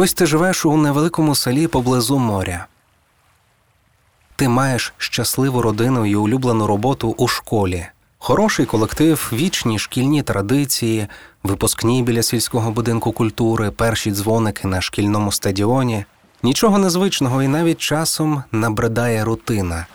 Ось 0.00 0.14
ти 0.14 0.26
живеш 0.26 0.66
у 0.66 0.76
невеликому 0.76 1.34
селі 1.34 1.66
поблизу 1.66 2.18
моря. 2.18 2.66
Ти 4.36 4.48
маєш 4.48 4.94
щасливу 4.98 5.62
родину 5.62 6.06
і 6.06 6.16
улюблену 6.16 6.66
роботу 6.66 7.14
у 7.18 7.28
школі, 7.28 7.86
хороший 8.18 8.66
колектив, 8.66 9.30
вічні 9.32 9.78
шкільні 9.78 10.22
традиції, 10.22 11.06
випускні 11.42 12.02
біля 12.02 12.22
сільського 12.22 12.70
будинку 12.70 13.12
культури, 13.12 13.70
перші 13.70 14.12
дзвоники 14.12 14.68
на 14.68 14.80
шкільному 14.80 15.32
стадіоні. 15.32 16.04
Нічого 16.42 16.78
незвичного 16.78 17.42
і 17.42 17.48
навіть 17.48 17.78
часом 17.78 18.42
набридає 18.52 19.24
рутина. 19.24 19.86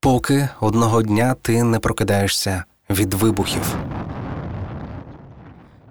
Поки 0.00 0.48
одного 0.60 1.02
дня 1.02 1.34
ти 1.42 1.62
не 1.62 1.78
прокидаєшся 1.78 2.64
від 2.90 3.14
вибухів. 3.14 3.76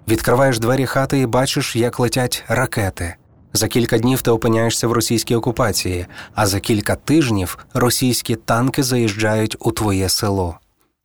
Відкриваєш 0.08 0.58
двері 0.58 0.86
хати 0.86 1.18
і 1.18 1.26
бачиш, 1.26 1.76
як 1.76 1.98
летять 1.98 2.44
ракети. 2.48 3.14
За 3.52 3.68
кілька 3.68 3.98
днів 3.98 4.22
ти 4.22 4.30
опиняєшся 4.30 4.88
в 4.88 4.92
російській 4.92 5.34
окупації, 5.34 6.06
а 6.34 6.46
за 6.46 6.60
кілька 6.60 6.94
тижнів 6.94 7.58
російські 7.74 8.36
танки 8.36 8.82
заїжджають 8.82 9.56
у 9.60 9.72
твоє 9.72 10.08
село. 10.08 10.58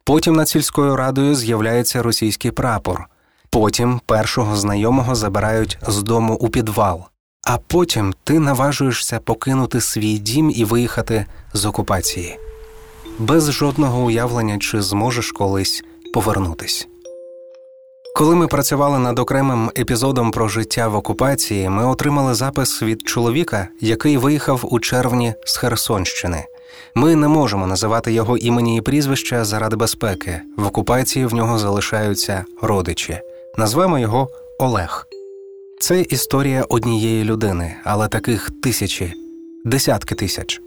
Потім 0.03 0.35
над 0.35 0.49
сільською 0.49 0.95
радою 0.95 1.35
з'являється 1.35 2.03
російський 2.03 2.51
прапор. 2.51 3.05
Потім 3.49 4.01
першого 4.05 4.55
знайомого 4.55 5.15
забирають 5.15 5.77
з 5.87 6.03
дому 6.03 6.35
у 6.35 6.49
підвал. 6.49 7.03
А 7.43 7.57
потім 7.57 8.13
ти 8.23 8.39
наважуєшся 8.39 9.19
покинути 9.19 9.81
свій 9.81 10.17
дім 10.17 10.51
і 10.55 10.65
виїхати 10.65 11.25
з 11.53 11.65
окупації 11.65 12.37
без 13.21 13.51
жодного 13.51 14.03
уявлення, 14.03 14.57
чи 14.57 14.81
зможеш 14.81 15.31
колись 15.31 15.83
повернутись. 16.13 16.87
Коли 18.13 18.35
ми 18.35 18.47
працювали 18.47 18.99
над 18.99 19.19
окремим 19.19 19.71
епізодом 19.77 20.31
про 20.31 20.47
життя 20.47 20.87
в 20.87 20.95
окупації, 20.95 21.69
ми 21.69 21.85
отримали 21.85 22.33
запис 22.33 22.83
від 22.83 23.01
чоловіка, 23.01 23.67
який 23.81 24.17
виїхав 24.17 24.67
у 24.71 24.79
червні 24.79 25.33
з 25.45 25.57
Херсонщини. 25.57 26.45
Ми 26.95 27.15
не 27.15 27.27
можемо 27.27 27.67
називати 27.67 28.13
його 28.13 28.37
імені 28.37 28.77
і 28.77 28.81
прізвища 28.81 29.45
заради 29.45 29.75
безпеки. 29.75 30.41
В 30.57 30.67
окупації 30.67 31.25
в 31.25 31.33
нього 31.33 31.59
залишаються 31.59 32.45
родичі. 32.61 33.19
Назвемо 33.57 33.99
його 33.99 34.29
Олег. 34.59 35.07
Це 35.79 36.01
історія 36.01 36.65
однієї 36.69 37.23
людини, 37.23 37.75
але 37.83 38.07
таких 38.07 38.49
тисячі, 38.63 39.13
десятки 39.65 40.15
тисяч. 40.15 40.61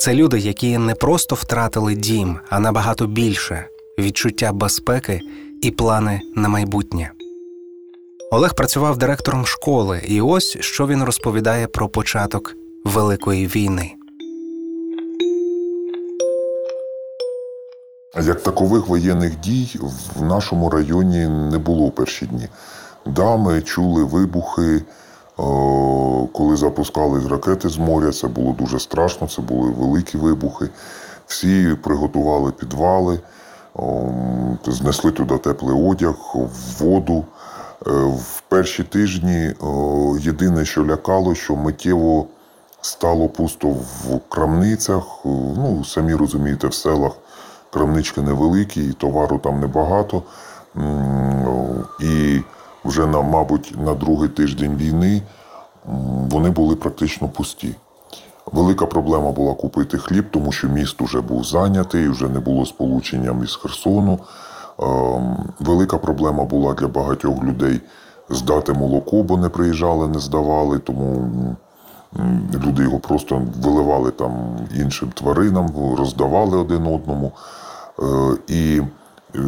Це 0.00 0.14
люди, 0.14 0.38
які 0.38 0.78
не 0.78 0.94
просто 0.94 1.34
втратили 1.34 1.94
дім, 1.94 2.38
а 2.48 2.60
набагато 2.60 3.06
більше 3.06 3.66
відчуття 3.98 4.52
безпеки 4.52 5.20
і 5.64 5.70
плани 5.70 6.20
на 6.34 6.48
майбутнє. 6.48 7.10
Олег 8.32 8.54
працював 8.54 8.98
директором 8.98 9.46
школи, 9.46 10.02
і 10.08 10.20
ось 10.20 10.56
що 10.60 10.86
він 10.86 11.02
розповідає 11.02 11.66
про 11.66 11.88
початок 11.88 12.56
Великої 12.84 13.46
війни. 13.46 13.92
Як 18.22 18.42
такових 18.42 18.88
воєнних 18.88 19.40
дій 19.40 19.80
в 20.16 20.22
нашому 20.22 20.70
районі 20.70 21.26
не 21.28 21.58
було 21.58 21.90
перші 21.90 22.26
дні. 22.26 22.48
Да, 23.06 23.36
ми 23.36 23.62
чули 23.62 24.04
вибухи, 24.04 24.82
коли 26.32 26.56
запускали 26.56 27.28
ракети 27.28 27.68
з 27.68 27.76
моря. 27.76 28.12
Це 28.12 28.28
було 28.28 28.52
дуже 28.52 28.78
страшно, 28.78 29.28
це 29.28 29.42
були 29.42 29.70
великі 29.70 30.18
вибухи. 30.18 30.68
Всі 31.26 31.76
приготували 31.82 32.52
підвали, 32.52 33.20
знесли 34.66 35.10
туди 35.10 35.38
теплий 35.38 35.90
одяг, 35.90 36.14
воду. 36.78 37.24
Е, 37.86 37.90
в 38.06 38.42
перші 38.48 38.82
тижні 38.82 39.54
єдине, 40.20 40.64
що 40.64 40.86
лякало, 40.86 41.34
що 41.34 41.56
миттєво 41.56 42.26
стало 42.80 43.28
пусто 43.28 43.68
в 43.68 44.20
крамницях. 44.28 45.04
Ну, 45.24 45.84
самі 45.84 46.14
розумієте, 46.14 46.68
в 46.68 46.74
селах 46.74 47.12
крамнички 47.70 48.20
невеликі, 48.20 48.88
і 48.88 48.92
товару 48.92 49.38
там 49.38 49.60
небагато. 49.60 50.22
І 52.00 52.40
вже 52.84 53.06
на, 53.06 53.22
мабуть, 53.22 53.74
на 53.78 53.94
другий 53.94 54.28
тиждень 54.28 54.76
війни 54.76 55.22
вони 56.30 56.50
були 56.50 56.76
практично 56.76 57.28
пусті. 57.28 57.74
Велика 58.52 58.86
проблема 58.86 59.32
була 59.32 59.54
купити 59.54 59.98
хліб, 59.98 60.24
тому 60.30 60.52
що 60.52 60.68
міст 60.68 61.00
вже 61.00 61.20
був 61.20 61.44
зайнятий, 61.44 62.08
вже 62.08 62.28
не 62.28 62.40
було 62.40 62.66
сполучення 62.66 63.40
із 63.44 63.56
Херсону. 63.56 64.18
Ем, 64.78 65.36
велика 65.60 65.98
проблема 65.98 66.44
була 66.44 66.74
для 66.74 66.88
багатьох 66.88 67.44
людей 67.44 67.80
здати 68.30 68.72
молоко, 68.72 69.22
бо 69.22 69.36
не 69.36 69.48
приїжджали, 69.48 70.08
не 70.08 70.18
здавали, 70.18 70.78
тому 70.78 71.30
люди 72.66 72.82
його 72.82 72.98
просто 72.98 73.42
виливали 73.62 74.10
там 74.10 74.32
іншим 74.76 75.12
тваринам, 75.14 75.68
роздавали 75.98 76.58
один 76.58 76.86
одному. 76.86 77.32
Е, 77.98 78.04
і 78.48 78.82
е, 79.34 79.40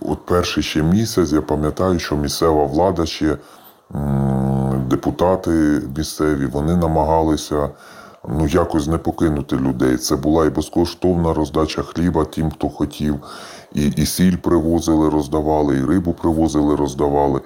от 0.00 0.26
перший 0.26 0.62
ще 0.62 0.82
місяць 0.82 1.32
я 1.32 1.42
пам'ятаю, 1.42 1.98
що 1.98 2.16
місцева 2.16 2.64
влада 2.64 3.06
ще 3.06 3.36
депутати 4.90 5.82
місцеві, 5.96 6.46
вони 6.46 6.76
намагалися 6.76 7.68
ну, 8.28 8.46
якось 8.46 8.86
не 8.86 8.98
покинути 8.98 9.56
людей. 9.56 9.96
Це 9.96 10.16
була 10.16 10.46
і 10.46 10.50
безкоштовна 10.50 11.34
роздача 11.34 11.82
хліба 11.82 12.24
тим, 12.24 12.50
хто 12.50 12.68
хотів, 12.68 13.20
і 13.74 13.86
і 13.86 14.06
сіль 14.06 14.36
привозили, 14.36 15.08
роздавали, 15.08 15.76
і 15.76 15.84
рибу 15.84 16.12
привозили, 16.12 16.76
роздавали, 16.76 17.40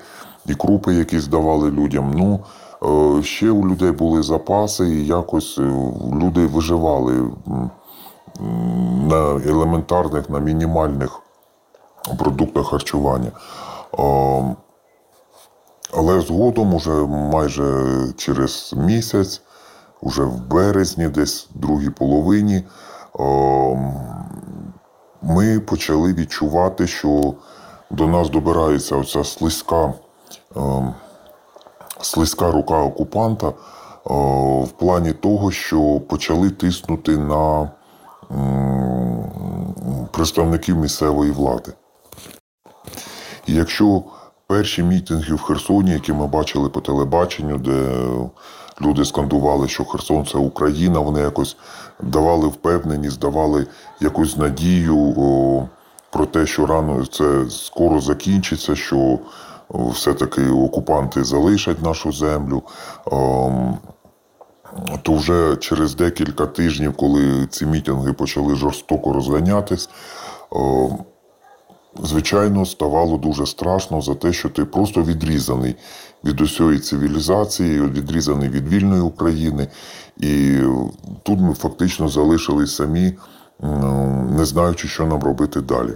і 0.47 0.55
крупи 0.55 0.95
якісь 0.95 1.27
давали 1.27 1.71
людям. 1.71 2.13
Ну, 2.15 2.41
е, 3.19 3.23
Ще 3.23 3.51
у 3.51 3.69
людей 3.69 3.91
були 3.91 4.23
запаси, 4.23 4.89
і 4.89 5.07
якось 5.07 5.59
е, 5.59 5.63
люди 6.23 6.47
виживали 6.47 7.31
на 9.09 9.41
елементарних, 9.47 10.31
на 10.31 10.39
мінімальних 10.39 11.21
продуктах 12.19 12.67
харчування. 12.67 13.31
Але 15.95 16.21
згодом, 16.21 16.75
уже 16.75 16.91
майже 17.07 17.85
через 18.17 18.75
місяць, 18.77 19.43
уже 20.01 20.23
в 20.23 20.49
березні, 20.49 21.09
десь 21.09 21.49
в 21.55 21.59
другій 21.59 21.91
половині, 21.91 22.65
ми 25.23 25.61
почали 25.61 26.15
відчувати, 26.15 26.87
що 26.87 27.35
до 27.91 28.07
нас 28.07 28.31
добирається 28.31 28.97
оця 28.97 29.25
слизька, 29.25 29.95
слизька 32.01 32.53
рука 32.53 32.83
окупанта 32.83 33.53
в 34.65 34.69
плані 34.79 35.13
того, 35.13 35.51
що 35.51 36.01
почали 36.09 36.51
тиснути 36.51 37.17
на 37.17 37.71
представників 40.13 40.77
місцевої 40.77 41.31
влади. 41.31 41.73
І 43.47 43.55
якщо 43.55 44.03
перші 44.47 44.83
мітинги 44.83 45.35
в 45.35 45.43
Херсоні, 45.43 45.91
які 45.91 46.13
ми 46.13 46.27
бачили 46.27 46.69
по 46.69 46.81
телебаченню, 46.81 47.59
де 47.59 48.07
люди 48.81 49.05
скандували, 49.05 49.69
що 49.69 49.85
Херсон 49.85 50.27
це 50.27 50.39
Україна, 50.39 51.01
вони 51.01 51.21
якось 51.21 51.57
давали 52.03 52.49
впевненість, 52.49 53.21
давали 53.21 53.67
якусь 54.01 54.37
надію 54.37 55.15
о, 55.17 55.69
про 56.13 56.27
те, 56.27 56.47
що 56.47 56.67
рано 56.67 57.07
це 57.07 57.51
скоро 57.51 58.01
закінчиться, 58.01 58.77
що 58.77 59.19
все-таки 59.71 60.49
окупанти 60.51 61.25
залишать 61.25 61.83
нашу 61.83 62.13
землю. 62.13 62.63
О, 63.05 63.51
то 65.03 65.15
вже 65.15 65.57
через 65.57 65.95
декілька 65.95 66.47
тижнів, 66.47 66.97
коли 66.97 67.47
ці 67.51 67.67
мітинги 67.67 68.13
почали 68.13 68.55
жорстоко 68.55 69.13
розганятись, 69.13 69.89
звичайно, 72.03 72.67
ставало 72.67 73.17
дуже 73.17 73.47
страшно 73.47 74.03
за 74.03 74.15
те, 74.15 74.33
що 74.33 74.49
ти 74.49 74.65
просто 74.65 75.03
відрізаний 75.03 75.75
від 76.25 76.41
усієї 76.41 76.79
цивілізації, 76.79 77.81
відрізаний 77.81 78.49
від 78.49 78.69
вільної 78.69 79.01
України. 79.01 79.69
І 80.17 80.59
тут 81.23 81.41
ми 81.41 81.55
фактично 81.55 82.09
залишились 82.09 82.77
самі, 82.77 83.13
не 84.31 84.45
знаючи, 84.45 84.89
що 84.89 85.07
нам 85.07 85.23
робити 85.23 85.61
далі. 85.61 85.91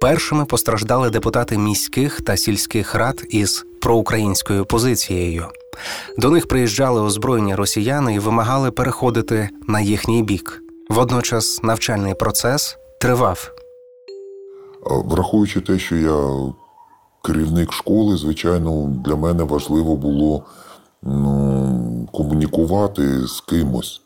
Першими 0.00 0.44
постраждали 0.44 1.10
депутати 1.10 1.58
міських 1.58 2.20
та 2.20 2.36
сільських 2.36 2.94
рад 2.94 3.22
із 3.30 3.64
проукраїнською 3.80 4.64
позицією. 4.64 5.46
До 6.18 6.30
них 6.30 6.48
приїжджали 6.48 7.00
озброєні 7.00 7.54
росіяни 7.54 8.14
і 8.14 8.18
вимагали 8.18 8.70
переходити 8.70 9.48
на 9.68 9.80
їхній 9.80 10.22
бік. 10.22 10.62
Водночас 10.88 11.62
навчальний 11.62 12.14
процес 12.14 12.76
тривав. 13.00 13.50
Враховуючи 14.86 15.60
те, 15.60 15.78
що 15.78 15.96
я 15.96 16.52
керівник 17.22 17.72
школи, 17.72 18.16
звичайно, 18.16 18.92
для 19.04 19.16
мене 19.16 19.44
важливо 19.44 19.96
було 19.96 20.42
ну, 21.02 22.08
комунікувати 22.12 23.26
з 23.26 23.40
кимось, 23.40 24.00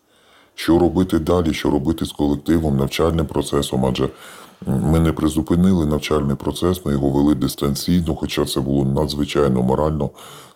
що 0.54 0.78
робити 0.78 1.18
далі, 1.18 1.54
що 1.54 1.70
робити 1.70 2.04
з 2.04 2.12
колективом, 2.12 2.76
навчальним 2.76 3.26
процесом. 3.26 3.86
Адже 3.86 4.08
ми 4.66 5.00
не 5.00 5.12
призупинили 5.12 5.86
навчальний 5.86 6.36
процес, 6.36 6.86
ми 6.86 6.92
його 6.92 7.10
вели 7.10 7.34
дистанційно, 7.34 8.14
хоча 8.14 8.44
це 8.44 8.60
було 8.60 8.84
надзвичайно 8.84 9.62
морально 9.62 10.10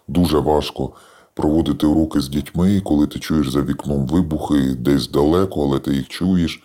дуже 0.09 0.39
важко 0.39 0.91
проводити 1.35 1.87
уроки 1.87 2.21
з 2.21 2.29
дітьми, 2.29 2.81
коли 2.85 3.07
ти 3.07 3.19
чуєш 3.19 3.49
за 3.49 3.63
вікном 3.63 4.07
вибухи 4.07 4.75
десь 4.79 5.11
далеко, 5.11 5.63
але 5.63 5.79
ти 5.79 5.95
їх 5.95 6.09
чуєш, 6.09 6.63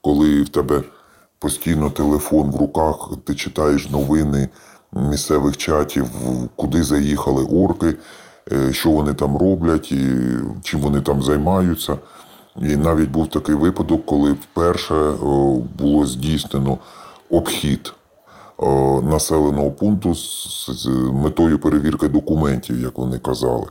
коли 0.00 0.42
в 0.42 0.48
тебе 0.48 0.82
постійно 1.38 1.90
телефон 1.90 2.50
в 2.50 2.56
руках, 2.56 3.10
ти 3.24 3.34
читаєш 3.34 3.90
новини 3.90 4.48
місцевих 4.92 5.56
чатів, 5.56 6.10
куди 6.56 6.82
заїхали 6.82 7.44
орки, 7.44 7.94
е, 8.52 8.72
що 8.72 8.90
вони 8.90 9.14
там 9.14 9.36
роблять, 9.36 9.92
і 9.92 10.06
чим 10.62 10.80
вони 10.80 11.00
там 11.00 11.22
займаються. 11.22 11.98
І 12.62 12.76
навіть 12.76 13.10
був 13.10 13.30
такий 13.30 13.54
випадок, 13.54 14.06
коли 14.06 14.32
вперше 14.32 15.12
було 15.78 16.06
здійснено 16.06 16.78
обхід 17.30 17.92
населеного 19.02 19.70
пункту 19.70 20.14
з, 20.14 20.88
метою 21.12 21.58
перевірки 21.58 22.08
документів, 22.08 22.80
як 22.80 22.98
вони 22.98 23.18
казали. 23.18 23.66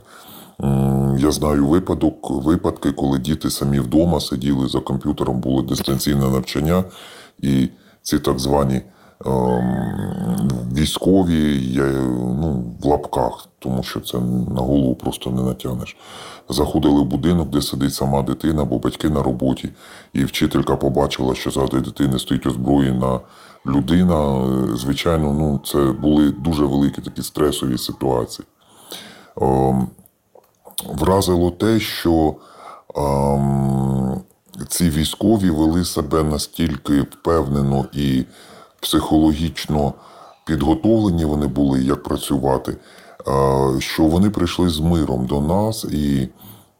Я 1.18 1.30
знаю 1.30 1.66
випадок, 1.66 2.30
випадки, 2.30 2.92
коли 2.92 3.18
діти 3.18 3.50
самі 3.50 3.80
вдома 3.80 4.20
сиділи 4.20 4.68
за 4.68 4.80
комп'ютером, 4.80 5.40
було 5.40 5.62
дистанційне 5.62 6.28
навчання, 6.28 6.84
і 7.38 7.68
ці 8.02 8.18
так 8.18 8.38
звані 8.38 8.82
ем, 9.26 10.26
військові 10.72 11.72
я, 11.72 11.84
ну, 12.12 12.64
в 12.82 12.86
лапках, 12.86 13.48
тому 13.58 13.82
що 13.82 14.00
це 14.00 14.18
на 14.54 14.60
голову 14.60 14.94
просто 14.94 15.30
не 15.30 15.42
натягнеш. 15.42 15.96
Заходили 16.48 17.00
в 17.00 17.04
будинок, 17.04 17.50
де 17.50 17.62
сидить 17.62 17.94
сама 17.94 18.22
дитина, 18.22 18.64
бо 18.64 18.78
батьки 18.78 19.10
на 19.10 19.22
роботі, 19.22 19.68
і 20.12 20.24
вчителька 20.24 20.76
побачила, 20.76 21.34
що 21.34 21.50
ззади 21.50 21.80
дитини 21.80 22.18
стоїть 22.18 22.46
озброєна 22.46 23.20
людина. 23.66 24.46
Звичайно, 24.76 25.32
ну, 25.32 25.60
це 25.64 25.78
були 25.78 26.30
дуже 26.30 26.64
великі 26.64 27.02
такі 27.02 27.22
стресові 27.22 27.78
ситуації. 27.78 28.46
Ем, 29.40 29.88
вразило 30.84 31.50
те, 31.50 31.80
що 31.80 32.34
ем, 32.96 34.05
ці 34.68 34.90
військові 34.90 35.50
вели 35.50 35.84
себе 35.84 36.22
настільки 36.22 37.00
впевнено 37.00 37.86
і 37.92 38.24
психологічно 38.80 39.94
підготовлені 40.46 41.24
вони 41.24 41.46
були, 41.46 41.82
як 41.82 42.02
працювати, 42.02 42.76
що 43.78 44.02
вони 44.02 44.30
прийшли 44.30 44.68
з 44.68 44.80
миром 44.80 45.26
до 45.26 45.40
нас 45.40 45.84
і 45.84 46.28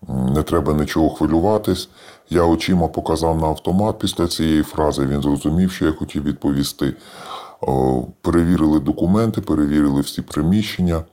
не 0.09 0.43
треба 0.43 0.73
нічого 0.73 1.11
хвилюватись. 1.11 1.89
Я 2.31 2.45
очима 2.45 2.89
показав 2.89 3.39
на 3.39 3.47
автомат 3.47 3.99
після 3.99 4.27
цієї 4.27 4.63
фрази. 4.63 5.07
Він 5.07 5.23
зрозумів, 5.23 5.73
що 5.73 5.85
я 5.85 5.93
хотів 5.93 6.23
відповісти. 6.23 6.95
Перевірили 8.21 8.81
документи, 8.81 9.41
перевірили 9.41 10.01
всі 10.01 10.23
приміщення. 10.23 11.05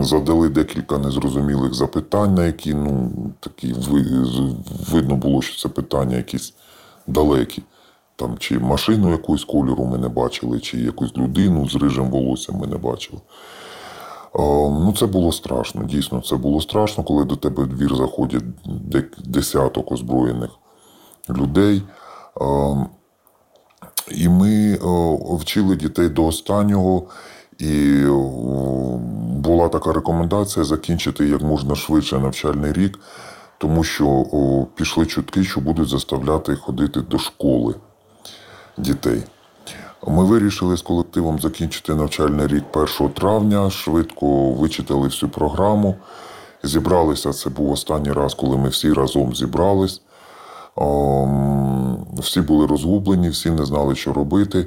Задали 0.00 0.48
декілька 0.48 0.98
незрозумілих 0.98 1.74
запитань, 1.74 2.34
на 2.34 2.46
які 2.46 2.74
ну, 2.74 3.10
такі 3.40 3.74
видно 4.90 5.16
було, 5.16 5.42
що 5.42 5.62
це 5.62 5.68
питання 5.74 6.16
якісь 6.16 6.54
далекі. 7.06 7.62
Там, 8.16 8.38
чи 8.38 8.58
машину 8.58 9.10
якоїсь 9.10 9.44
кольору 9.44 9.84
ми 9.84 9.98
не 9.98 10.08
бачили, 10.08 10.60
чи 10.60 10.78
якусь 10.78 11.16
людину 11.16 11.68
з 11.68 11.76
рижим 11.76 12.10
волоссям 12.10 12.56
ми 12.56 12.66
не 12.66 12.76
бачили. 12.76 13.20
Ну, 14.34 14.94
це 14.98 15.06
було 15.06 15.32
страшно. 15.32 15.84
Дійсно, 15.84 16.20
це 16.20 16.36
було 16.36 16.60
страшно, 16.60 17.04
коли 17.04 17.24
до 17.24 17.36
тебе 17.36 17.62
в 17.62 17.66
двір 17.66 17.96
заходять 17.96 18.44
десяток 19.24 19.92
озброєних 19.92 20.50
людей. 21.30 21.82
І 24.10 24.28
ми 24.28 24.78
вчили 25.40 25.76
дітей 25.76 26.08
до 26.08 26.26
останнього, 26.26 27.02
і 27.60 28.02
е, 28.04 28.10
була 29.36 29.68
така 29.68 29.92
рекомендація 29.92 30.64
закінчити 30.64 31.28
як 31.28 31.42
можна 31.42 31.74
швидше 31.74 32.18
навчальний 32.18 32.72
рік, 32.72 32.98
тому 33.58 33.84
що 33.84 34.06
о, 34.08 34.66
пішли 34.74 35.06
чутки, 35.06 35.44
що 35.44 35.60
будуть 35.60 35.88
заставляти 35.88 36.54
ходити 36.56 37.00
до 37.00 37.18
школи 37.18 37.74
дітей. 38.78 39.22
Ми 40.06 40.24
вирішили 40.24 40.76
з 40.76 40.82
колективом 40.82 41.38
закінчити 41.38 41.94
навчальний 41.94 42.46
рік 42.46 42.64
1 42.72 43.08
травня, 43.08 43.70
швидко 43.70 44.52
вичитали 44.52 45.08
всю 45.08 45.30
програму. 45.30 45.94
Зібралися. 46.62 47.32
Це 47.32 47.50
був 47.50 47.70
останній 47.70 48.12
раз, 48.12 48.34
коли 48.34 48.56
ми 48.56 48.68
всі 48.68 48.92
разом 48.92 49.34
зібрались. 49.34 50.02
Всі 52.18 52.40
були 52.40 52.66
розгублені, 52.66 53.28
всі 53.28 53.50
не 53.50 53.64
знали, 53.64 53.94
що 53.94 54.12
робити. 54.12 54.66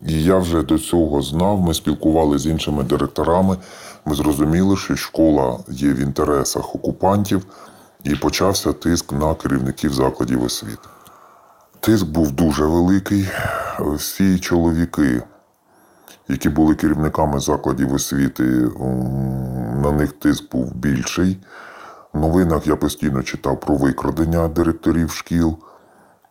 І 0.00 0.22
я 0.22 0.38
вже 0.38 0.62
до 0.62 0.78
цього 0.78 1.22
знав. 1.22 1.60
Ми 1.60 1.74
спілкувалися 1.74 2.44
з 2.44 2.46
іншими 2.46 2.84
директорами. 2.84 3.56
Ми 4.04 4.14
зрозуміли, 4.14 4.76
що 4.76 4.96
школа 4.96 5.58
є 5.68 5.92
в 5.92 5.98
інтересах 5.98 6.74
окупантів, 6.74 7.46
і 8.04 8.14
почався 8.14 8.72
тиск 8.72 9.12
на 9.12 9.34
керівників 9.34 9.92
закладів 9.92 10.42
освіти. 10.42 10.88
Тиск 11.80 12.06
був 12.06 12.32
дуже 12.32 12.64
великий. 12.64 13.28
Всі 13.78 14.38
чоловіки, 14.38 15.22
які 16.28 16.48
були 16.48 16.74
керівниками 16.74 17.40
закладів 17.40 17.94
освіти, 17.94 18.44
на 19.82 19.92
них 19.92 20.12
тиск 20.12 20.52
був 20.52 20.74
більший. 20.74 21.38
В 22.12 22.20
новинах 22.20 22.66
я 22.66 22.76
постійно 22.76 23.22
читав 23.22 23.60
про 23.60 23.74
викрадення 23.74 24.48
директорів 24.48 25.10
шкіл, 25.10 25.56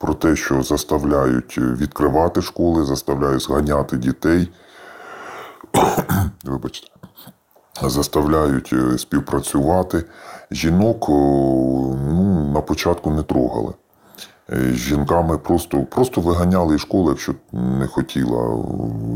про 0.05 0.13
те, 0.13 0.35
що 0.35 0.63
заставляють 0.63 1.57
відкривати 1.57 2.41
школи, 2.41 2.85
заставляють 2.85 3.41
зганяти 3.41 3.97
дітей. 3.97 4.51
Вибачте. 6.43 6.87
Заставляють 7.81 8.73
е, 8.73 8.97
співпрацювати. 8.97 10.03
Жінок 10.51 11.09
ну, 11.09 12.51
на 12.53 12.61
початку 12.61 13.11
не 13.11 13.23
трогали. 13.23 13.73
Е, 14.53 14.71
З 14.73 14.75
жінками 14.75 15.37
просто, 15.37 15.83
просто 15.83 16.21
виганяли 16.21 16.75
із 16.75 16.81
школи, 16.81 17.09
якщо 17.09 17.33
не 17.51 17.87
хотіла 17.87 18.57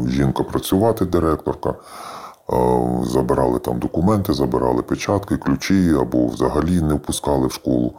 жінка 0.08 0.44
працювати, 0.44 1.06
директорка. 1.06 1.70
Е, 1.70 2.56
Забирали 3.04 3.60
там 3.60 3.80
документи, 3.80 4.34
забирали 4.34 4.82
печатки, 4.82 5.38
ключі 5.38 5.96
або 6.02 6.28
взагалі 6.28 6.82
не 6.82 6.94
впускали 6.94 7.48
в 7.48 7.52
школу. 7.52 7.94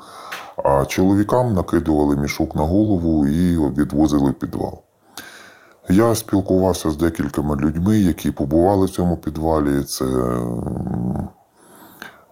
А 0.65 0.85
чоловікам 0.85 1.55
накидували 1.55 2.17
мішок 2.17 2.55
на 2.55 2.63
голову 2.63 3.27
і 3.27 3.59
відвозили 3.59 4.33
підвал. 4.33 4.83
Я 5.89 6.15
спілкувався 6.15 6.91
з 6.91 6.97
декількома 6.97 7.57
людьми, 7.57 7.99
які 7.99 8.31
побували 8.31 8.87
в 8.87 8.91
цьому 8.91 9.17
підвалі. 9.17 9.83
Це 9.83 10.05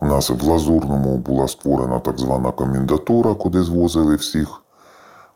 у 0.00 0.06
нас 0.06 0.30
в 0.30 0.44
Лазурному 0.44 1.16
була 1.16 1.48
створена 1.48 1.98
так 1.98 2.18
звана 2.18 2.52
комендатура, 2.52 3.34
куди 3.34 3.62
звозили 3.62 4.16
всіх, 4.16 4.62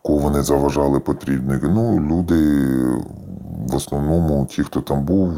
кого 0.02 0.18
вони 0.18 0.42
заважали 0.42 1.00
потрібних. 1.00 1.62
Ну, 1.62 2.00
люди, 2.00 2.64
в 3.68 3.76
основному, 3.76 4.46
ті, 4.46 4.62
хто 4.62 4.80
там 4.80 5.04
був, 5.04 5.32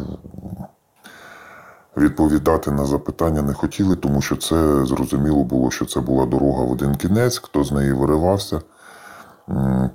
відповідати 1.97 2.71
на 2.71 2.85
запитання 2.85 3.43
не 3.43 3.55
хотіли, 3.55 3.97
тому 3.97 4.23
що 4.23 4.37
це 4.37 4.85
зрозуміло 4.87 5.45
було, 5.45 5.71
що 5.71 5.85
це 5.85 6.01
була 6.01 6.27
дорога 6.27 6.65
в 6.65 6.73
один 6.73 6.95
кінець, 6.97 7.39
хто 7.39 7.65
з 7.65 7.73
неї 7.73 7.93
виривався, 7.93 8.61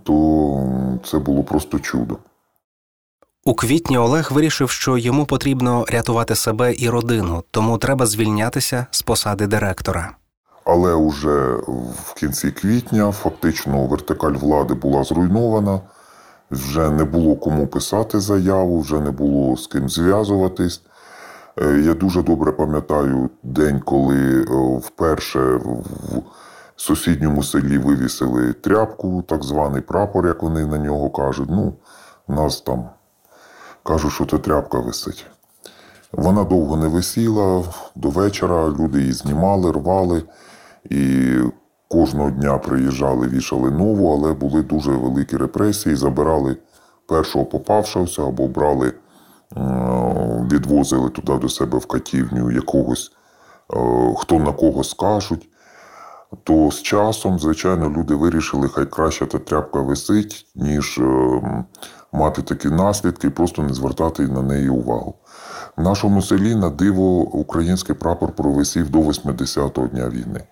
то 0.04 1.00
це 1.06 1.20
було 1.20 1.44
просто 1.44 1.80
чудо. 1.80 2.18
У 3.46 3.54
квітні 3.54 3.98
Олег 3.98 4.30
вирішив, 4.32 4.70
що 4.70 4.98
йому 4.98 5.26
потрібно 5.26 5.86
рятувати 5.90 6.36
себе 6.36 6.76
і 6.78 6.90
родину, 6.90 7.44
тому 7.52 7.78
треба 7.78 8.06
звільнятися 8.06 8.86
з 8.92 9.02
посади 9.02 9.48
директора. 9.48 10.12
Але 10.66 11.08
вже 11.08 11.56
в 12.08 12.14
кінці 12.18 12.52
квітня 12.52 13.12
фактично 13.12 13.88
вертикаль 13.88 14.32
влади 14.32 14.74
була 14.74 15.04
зруйнована, 15.04 15.82
вже 16.52 16.90
не 16.90 17.04
було 17.04 17.36
кому 17.36 17.68
писати 17.68 18.20
заяву, 18.20 18.80
вже 18.80 19.00
не 19.00 19.12
було 19.12 19.58
з 19.58 19.68
ким 19.68 19.90
зв'язуватись. 19.90 20.82
Е, 21.58 21.82
Я 21.86 21.94
дуже 21.94 22.22
добре 22.24 22.52
пам'ятаю 22.52 23.30
день, 23.44 23.80
коли 23.80 24.42
е, 24.42 24.78
вперше 24.78 25.40
в 25.40 26.24
сусідньому 26.76 27.44
селі 27.44 27.78
вивісили 27.78 28.54
тряпку, 28.54 29.24
так 29.28 29.44
званий 29.44 29.82
прапор, 29.82 30.28
як 30.28 30.44
вони 30.44 30.66
на 30.66 30.78
нього 30.78 31.10
кажуть. 31.10 31.50
Ну, 31.52 31.74
нас 32.28 32.62
там 32.62 32.90
кажуть, 33.84 34.12
що 34.12 34.26
це 34.26 34.38
тряпка 34.38 34.80
висить. 34.80 35.26
Вона 36.12 36.44
довго 36.44 36.78
не 36.78 36.88
висіла, 36.88 37.64
до 37.96 38.10
вечора 38.10 38.68
люди 38.70 39.00
її 39.00 39.14
знімали, 39.14 39.72
рвали, 39.72 40.24
і 40.90 41.36
кожного 41.88 42.32
дня 42.32 42.58
приїжджали, 42.58 43.28
вішали 43.28 43.72
нову, 43.72 44.14
але 44.14 44.34
були 44.34 44.62
дуже 44.62 44.92
великі 44.92 45.38
репресії, 45.38 45.96
забирали 45.96 46.58
першого 47.08 47.46
попавшогося 47.46 48.28
або 48.28 48.48
брали, 48.48 48.94
відвозили 50.52 51.10
туди 51.10 51.38
до 51.38 51.50
себе 51.50 51.78
в 51.78 51.86
катівню 51.86 52.52
якогось, 52.52 53.12
е, 53.74 54.14
хто 54.18 54.40
на 54.40 54.54
кого 54.54 54.84
скажуть. 54.84 55.50
То 56.44 56.72
з 56.72 56.82
часом, 56.82 57.40
звичайно, 57.40 57.90
люди 57.90 58.16
вирішили, 58.16 58.68
хай 58.68 58.86
краще 58.86 59.26
та 59.26 59.40
тряпка 59.40 59.82
висить, 59.82 60.46
ніж 60.56 60.98
е, 60.98 61.42
мати 62.12 62.42
такі 62.42 62.68
наслідки 62.68 63.28
і 63.28 63.30
просто 63.30 63.64
не 63.64 63.74
звертати 63.74 64.28
на 64.28 64.42
неї 64.42 64.70
увагу. 64.70 65.16
В 65.78 65.82
нашому 65.82 66.22
селі 66.22 66.56
на 66.56 66.70
диво 66.70 67.22
український 67.22 67.96
прапор 67.96 68.32
провисів 68.32 68.90
до 68.90 69.00
80-го 69.00 69.88
дня 69.88 70.10
війни. 70.10 70.44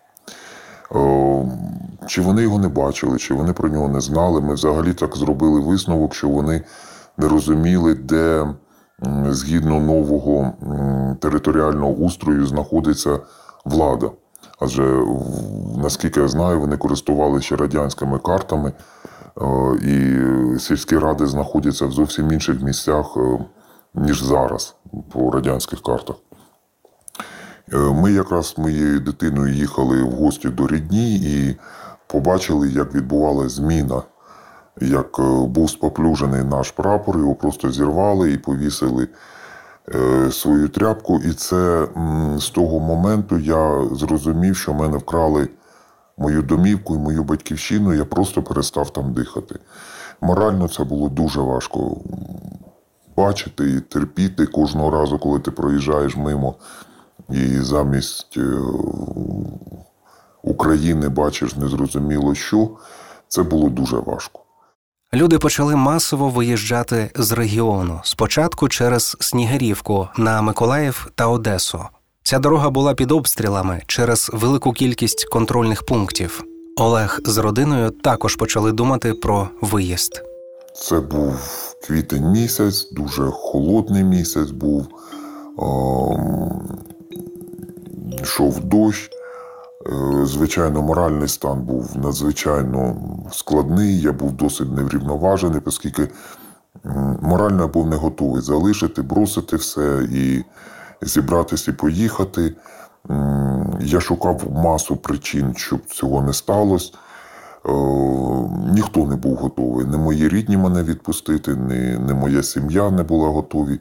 Чи 2.08 2.22
вони 2.22 2.42
його 2.42 2.60
не 2.60 2.68
бачили, 2.68 3.18
чи 3.18 3.34
вони 3.34 3.54
про 3.54 3.70
нього 3.70 3.88
не 3.88 4.02
знали. 4.02 4.42
Ми 4.42 4.54
взагалі 4.54 4.94
так 4.94 5.16
зробили 5.16 5.62
висновок, 5.62 6.16
що 6.16 6.30
вони 6.30 6.62
не 7.18 7.28
розуміли, 7.28 7.94
де 7.94 8.48
згідно 9.30 9.80
нового 9.80 10.54
територіального 11.20 11.92
устрою 11.92 12.48
знаходиться 12.48 13.20
влада. 13.66 14.12
Адже, 14.60 15.06
наскільки 15.78 16.20
я 16.20 16.28
знаю, 16.28 16.60
вони 16.60 16.78
користувалися 16.78 17.56
радянськими 17.56 18.20
картами, 18.20 18.74
і 19.82 20.16
сільські 20.60 20.98
ради 20.98 21.28
знаходяться 21.28 21.86
в 21.86 21.92
зовсім 21.92 22.32
інших 22.32 22.62
місцях, 22.62 23.18
ніж 23.94 24.24
зараз 24.24 24.76
по 25.12 25.32
радянських 25.32 25.82
картах. 25.82 26.16
Е, 27.74 27.78
ми 27.78 28.12
якраз 28.12 28.48
з 28.48 28.58
моєю 28.58 29.00
дитиною 29.00 29.54
їхали 29.54 30.04
в 30.04 30.12
гості 30.12 30.50
до 30.50 30.68
рідні 30.68 31.16
і 31.16 31.56
побачили, 32.08 32.70
як 32.70 32.96
відбувалася 32.96 33.56
зміна, 33.56 34.02
як 34.82 35.20
е, 35.20 35.24
був 35.48 35.70
споплюжений 35.70 36.44
наш 36.44 36.72
прапор, 36.72 37.18
його 37.18 37.36
просто 37.36 37.72
зірвали 37.72 38.32
і 38.32 38.38
повісили 38.38 39.08
е, 39.96 40.32
свою 40.32 40.70
тряпку. 40.70 41.20
І 41.20 41.34
це 41.34 41.88
з 42.38 42.50
того 42.50 42.80
моменту 42.80 43.38
я 43.38 43.86
зрозумів, 43.92 44.58
що 44.58 44.74
мене 44.74 44.98
вкрали 44.98 45.50
мою 46.18 46.42
домівку 46.42 46.96
і 46.96 47.00
мою 47.00 47.24
батьківщину, 47.24 47.94
я 47.94 48.06
просто 48.06 48.44
перестав 48.44 48.90
там 48.90 49.14
дихати. 49.14 49.60
Морально 50.22 50.68
це 50.68 50.84
було 50.84 51.10
дуже 51.10 51.42
важко 51.42 51.98
бачити 53.18 53.70
і 53.70 53.80
терпіти 53.80 54.46
кожного 54.46 54.92
разу, 54.92 55.20
коли 55.20 55.40
ти 55.40 55.52
проїжджаєш 55.52 56.16
мимо. 56.16 56.56
І 57.30 57.60
замість 57.60 58.38
е, 58.38 58.60
України 60.44 61.10
бачиш 61.10 61.56
незрозуміло 61.56 62.36
що, 62.36 62.70
це 63.28 63.44
було 63.44 63.70
дуже 63.70 63.98
важко. 63.98 64.47
Люди 65.14 65.40
почали 65.40 65.76
масово 65.76 66.30
виїжджати 66.30 67.12
з 67.16 67.32
регіону 67.32 68.00
спочатку 68.04 68.70
через 68.70 69.18
Снігирівку 69.20 70.08
на 70.18 70.42
Миколаїв 70.42 71.12
та 71.16 71.28
Одесу. 71.28 71.86
Ця 72.24 72.40
дорога 72.40 72.70
була 72.70 72.94
під 72.94 73.12
обстрілами 73.12 73.82
через 73.88 74.32
велику 74.34 74.72
кількість 74.72 75.26
контрольних 75.30 75.86
пунктів. 75.86 76.44
Олег 76.78 77.20
з 77.26 77.38
родиною 77.38 77.90
також 77.90 78.36
почали 78.36 78.72
думати 78.72 79.14
про 79.14 79.50
виїзд. 79.62 80.24
Це 80.76 81.00
був 81.00 81.36
квітень 81.88 82.32
місяць, 82.32 82.92
дуже 82.92 83.24
холодний 83.32 84.04
місяць 84.04 84.50
був. 84.52 84.88
Ем, 85.60 86.78
йшов 88.22 88.64
дощ. 88.64 89.10
Е, 89.88 90.26
звичайно, 90.26 90.82
моральний 90.82 91.28
стан 91.28 91.62
був 91.62 91.98
надзвичайно 91.98 92.96
складний, 93.32 94.02
я 94.02 94.12
був 94.12 94.32
досить 94.32 94.72
неврівноважений, 94.72 95.62
оскільки 95.66 96.10
морально 97.22 97.62
я 97.62 97.68
був 97.68 97.88
не 97.88 97.96
готовий 97.96 98.42
залишити, 98.42 99.02
бросити 99.02 99.56
все 99.56 100.08
і 100.12 100.44
зібратися 101.02 101.72
і 101.72 101.74
поїхати. 101.74 102.56
Я 103.80 104.00
шукав 104.00 104.44
масу 104.52 104.96
причин, 104.96 105.54
щоб 105.56 105.80
цього 105.86 106.22
не 106.22 106.34
сталося. 106.34 106.92
Е, 107.66 107.72
ніхто 108.74 109.06
не 109.06 109.16
був 109.16 109.36
готовий. 109.36 109.86
Не 109.86 109.98
мої 109.98 110.30
рідні 110.30 110.58
мене 110.58 110.84
відпустити, 110.84 111.56
не, 111.56 112.00
не 112.00 112.14
моя 112.14 112.44
сім'я 112.44 112.92
не 112.92 113.04
була 113.04 113.30
готові. 113.30 113.80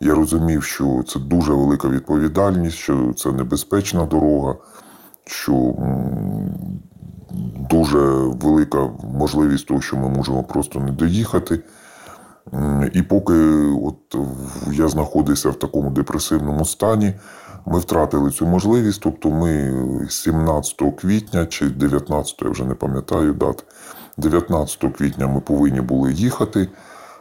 Я 0.00 0.14
розумів, 0.14 0.62
що 0.64 1.02
це 1.08 1.18
дуже 1.18 1.52
велика 1.52 1.88
відповідальність, 1.88 2.76
що 2.76 3.12
це 3.16 3.32
небезпечна 3.32 4.06
дорога, 4.06 4.54
що 5.32 5.74
дуже 7.70 7.98
велика 8.40 8.88
можливість 9.14 9.66
того, 9.66 9.80
що 9.80 9.96
ми 9.96 10.08
можемо 10.08 10.42
просто 10.42 10.80
не 10.80 10.90
доїхати. 10.90 11.60
І 12.92 13.02
поки 13.02 13.34
от 13.82 14.16
я 14.72 14.88
знаходився 14.88 15.50
в 15.50 15.58
такому 15.58 15.90
депресивному 15.90 16.64
стані, 16.64 17.14
ми 17.66 17.78
втратили 17.78 18.30
цю 18.30 18.46
можливість. 18.46 19.00
Тобто 19.02 19.30
ми 19.30 19.72
17 20.10 20.82
квітня 21.00 21.46
чи 21.46 21.68
19, 21.68 22.42
я 22.42 22.50
вже 22.50 22.64
не 22.64 22.74
пам'ятаю 22.74 23.32
дати, 23.32 23.62
19 24.16 24.96
квітня 24.96 25.26
ми 25.26 25.40
повинні 25.40 25.80
були 25.80 26.12
їхати. 26.12 26.68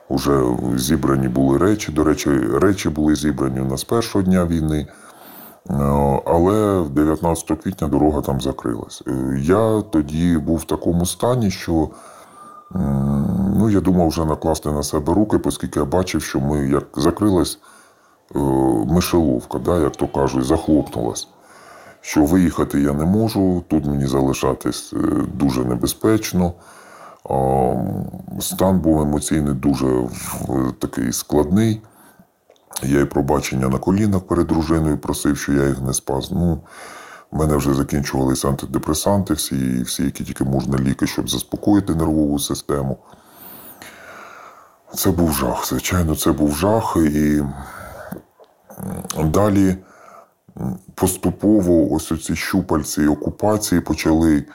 Уже 0.09 0.43
зібрані 0.75 1.27
були 1.27 1.57
речі. 1.57 1.91
До 1.91 2.03
речі, 2.03 2.29
речі 2.53 2.89
були 2.89 3.15
зібрані 3.15 3.59
у 3.59 3.65
нас 3.65 3.83
першого 3.83 4.23
дня 4.23 4.45
війни. 4.45 4.87
Е, 5.69 5.73
але 6.25 6.85
19 6.89 7.61
квітня 7.63 7.87
дорога 7.87 8.21
там 8.21 8.41
закрилась. 8.41 9.03
Е, 9.07 9.39
я 9.41 9.81
тоді 9.81 10.37
був 10.37 10.57
в 10.57 10.63
такому 10.63 11.05
стані, 11.05 11.51
що 11.51 11.89
ну, 13.55 13.69
я 13.69 13.79
думав 13.79 14.07
вже 14.07 14.25
накласти 14.25 14.71
на 14.71 14.83
себе 14.83 15.13
руки, 15.13 15.39
оскільки 15.45 15.79
я 15.79 15.85
бачив, 15.85 16.23
що 16.23 16.39
ми 16.39 16.67
як 16.67 16.83
закрилась 16.95 17.59
е, 18.35 18.39
мишеловка, 18.87 19.59
да, 19.59 19.79
як 19.79 19.95
то 19.95 20.07
кажуть, 20.07 20.45
захлопнулась. 20.45 21.27
Що 22.01 22.25
виїхати 22.25 22.81
я 22.81 22.93
не 22.93 23.05
можу, 23.05 23.63
тут 23.67 23.85
мені 23.85 24.07
залишатись 24.07 24.93
дуже 25.33 25.65
небезпечно. 25.65 26.53
Стан 28.39 28.79
був 28.79 29.01
емоційний 29.01 29.53
дуже 29.53 30.07
такий 30.79 31.13
складний. 31.13 31.81
Я 32.83 32.99
і 33.01 33.05
пробачення 33.05 33.69
на 33.69 33.79
колінах 33.79 34.21
перед 34.21 34.47
дружиною 34.47 34.97
просив, 34.97 35.37
що 35.37 35.53
я 35.53 35.67
їх 35.67 35.81
не 35.81 35.93
спас. 35.93 36.31
Ну, 36.31 36.61
в 37.31 37.37
мене 37.37 37.55
вже 37.55 37.73
закінчувалися 37.73 38.47
антидепресанти, 38.47 39.33
всі, 39.33 39.81
всі, 39.81 40.03
які 40.03 40.23
тільки 40.23 40.43
можна 40.43 40.77
ліки, 40.77 41.07
щоб 41.07 41.29
заспокоїти 41.29 41.95
нервову 41.95 42.39
систему. 42.39 42.97
Це 44.95 45.11
був 45.11 45.31
жах. 45.31 45.67
Звичайно, 45.67 46.15
це 46.15 46.31
був 46.31 46.55
жах. 46.55 46.97
І 46.97 47.41
далі 49.23 49.77
поступово 50.95 51.93
ось 51.93 52.11
оці 52.11 52.35
щупальці 52.35 53.07
окупації 53.07 53.81
почали 53.81 54.45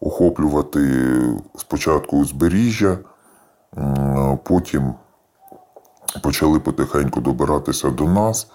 охоплювати 0.00 1.10
спочатку 1.56 2.18
узбережжя, 2.18 2.98
потім 4.44 4.94
почали 6.22 6.60
потихеньку 6.60 7.20
добиратися 7.20 7.90
до 7.90 8.04
нас. 8.04 8.46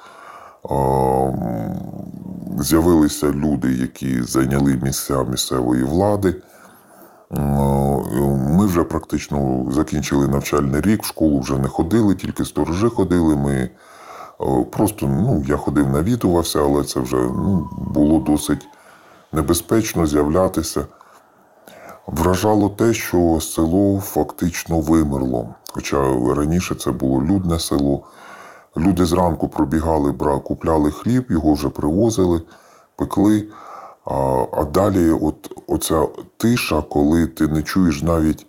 З'явилися 2.60 3.32
люди, 3.32 3.72
які 3.72 4.22
зайняли 4.22 4.80
місця 4.84 5.24
місцевої 5.24 5.84
влади. 5.84 6.36
Ми 7.30 8.66
вже 8.66 8.84
практично 8.84 9.66
закінчили 9.72 10.28
навчальний 10.28 10.82
рік, 10.82 11.04
в 11.04 11.06
школу 11.06 11.40
вже 11.40 11.58
не 11.58 11.68
ходили, 11.68 12.16
тільки 12.16 12.46
сторожі 12.46 12.88
ходили. 12.88 13.36
Ми 13.36 13.70
просто 14.72 15.08
ну, 15.08 15.44
я 15.48 15.58
ходив, 15.58 15.90
навідувався, 15.90 16.60
але 16.60 16.84
це 16.84 17.00
вже 17.00 17.16
ну, 17.16 17.70
було 17.94 18.20
досить 18.20 18.68
небезпечно 19.34 20.08
з'являтися. 20.08 20.86
Вражало 22.08 22.70
те, 22.70 22.94
що 22.94 23.40
село 23.42 24.00
фактично 24.00 24.80
вимерло. 24.80 25.56
Хоча 25.78 25.98
раніше 26.36 26.76
це 26.76 26.92
було 26.92 27.22
людне 27.22 27.60
село. 27.60 28.04
Люди 28.78 29.06
зранку 29.06 29.48
пробігали, 29.48 30.12
бра, 30.12 30.40
купляли 30.40 30.92
хліб, 30.92 31.26
його 31.30 31.54
вже 31.54 31.70
привозили, 31.70 32.42
пекли. 32.96 33.48
А 34.06 34.46
а 34.52 34.64
далі 34.64 35.12
от, 35.12 35.52
оця 35.68 36.08
тиша, 36.38 36.82
коли 36.82 37.28
ти 37.28 37.48
не 37.48 37.64
чуєш 37.64 38.02
навіть 38.02 38.46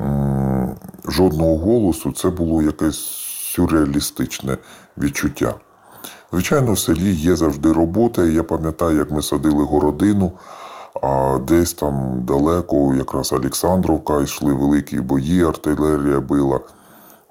м, 0.00 0.76
жодного 1.04 1.56
голосу, 1.58 2.12
це 2.12 2.30
було 2.30 2.62
якесь 2.62 3.00
сюрреалістичне 3.54 4.58
відчуття. 4.98 5.54
Звичайно, 6.32 6.72
в 6.72 6.78
селі 6.78 7.14
є 7.14 7.36
завжди 7.36 7.72
робота. 7.72 8.24
Я 8.24 8.42
пам'ятаю, 8.42 8.98
як 8.98 9.10
ми 9.10 9.22
садили 9.22 9.64
городину. 9.64 10.32
А 11.02 11.38
десь 11.38 11.74
там 11.74 12.24
далеко, 12.24 12.94
якраз 12.94 13.32
Олександровка, 13.32 14.20
йшли 14.20 14.52
великі 14.52 15.00
бої, 15.00 15.44
артилерія 15.44 16.20
била 16.20 16.60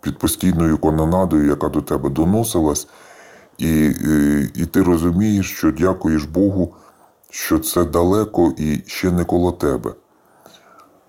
під 0.01 0.19
постійною 0.19 0.77
канонадою, 0.77 1.47
яка 1.47 1.69
до 1.69 1.81
тебе 1.81 2.09
доносилась. 2.09 2.87
І, 3.57 3.85
і, 3.85 4.41
і 4.55 4.65
ти 4.65 4.83
розумієш, 4.83 5.51
що 5.51 5.71
дякуєш 5.71 6.23
Богу, 6.23 6.73
що 7.29 7.59
це 7.59 7.83
далеко 7.83 8.53
і 8.57 8.83
ще 8.85 9.11
не 9.11 9.23
коло 9.23 9.51
тебе. 9.51 9.93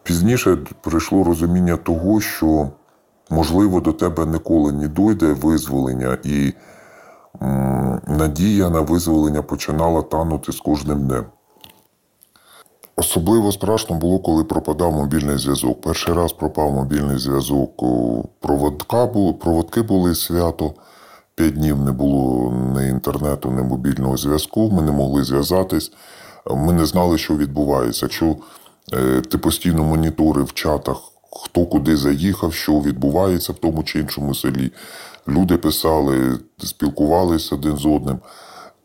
Пізніше 0.02 0.58
прийшло 0.80 1.24
розуміння 1.24 1.76
того, 1.76 2.20
що, 2.20 2.70
можливо, 3.30 3.80
до 3.80 3.92
тебе 3.92 4.26
ніколи 4.26 4.72
не 4.72 4.88
дойде 4.88 5.26
визволення, 5.26 6.18
і 6.24 6.52
м, 7.42 8.00
надія 8.06 8.70
на 8.70 8.80
визволення 8.80 9.42
починала 9.42 10.02
танути 10.02 10.52
з 10.52 10.60
кожним 10.60 11.06
днем. 11.06 11.24
Особливо 12.98 13.52
страшно 13.52 13.96
було, 13.96 14.18
коли 14.18 14.44
пропадав 14.44 14.92
мобільний 14.92 15.38
зв'язок. 15.38 15.80
Перший 15.80 16.14
раз 16.14 16.32
пропав 16.32 16.72
мобільний 16.72 17.18
зв'язок, 17.18 17.82
проводка 18.40 19.06
було, 19.06 19.34
проводки 19.34 19.82
були 19.82 20.14
свято, 20.14 20.74
П'ять 21.34 21.54
днів 21.54 21.78
не 21.78 21.92
було 21.92 22.52
ні 22.76 22.88
інтернету, 22.88 23.50
ні 23.50 23.62
мобільного 23.62 24.16
зв'язку. 24.16 24.70
Ми 24.70 24.82
не 24.82 24.92
могли 24.92 25.24
зв'язатись. 25.24 25.92
Ми 26.50 26.72
не 26.72 26.86
знали, 26.86 27.18
що 27.18 27.36
відбувається. 27.36 28.06
Якщо 28.06 28.36
е, 28.92 29.20
ти 29.20 29.38
постійно 29.38 29.84
моніторив 29.84 30.44
в 30.44 30.52
чатах, 30.52 30.96
хто 31.32 31.66
куди 31.66 31.96
заїхав, 31.96 32.52
що 32.52 32.80
відбувається 32.80 33.52
в 33.52 33.58
тому 33.58 33.82
чи 33.82 33.98
іншому 33.98 34.34
селі. 34.34 34.72
Люди 35.28 35.56
писали, 35.56 36.38
спілкувалися 36.58 37.54
один 37.54 37.76
з 37.76 37.86
одним. 37.86 38.18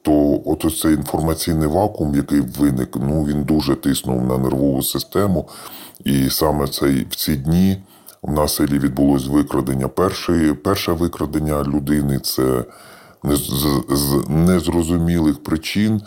То 0.03 0.41
от 0.45 0.79
цей 0.79 0.93
інформаційний 0.93 1.67
вакуум, 1.67 2.15
який 2.15 2.41
виник, 2.41 2.89
ну 2.95 3.23
він 3.23 3.43
дуже 3.43 3.75
тиснув 3.75 4.23
на 4.23 4.37
нервову 4.37 4.83
систему. 4.83 5.49
І 6.03 6.29
саме 6.29 6.67
цей, 6.67 7.07
в 7.09 7.15
ці 7.15 7.35
дні 7.35 7.77
в 8.21 8.31
нас 8.31 8.55
селі 8.55 8.79
відбулось 8.79 9.27
викрадення. 9.27 9.87
Перше, 9.87 10.53
перше 10.53 10.91
викрадення 10.91 11.63
людини 11.63 12.19
це 12.19 12.65
з, 13.23 14.23
незрозумілих 14.27 15.43
причин. 15.43 16.01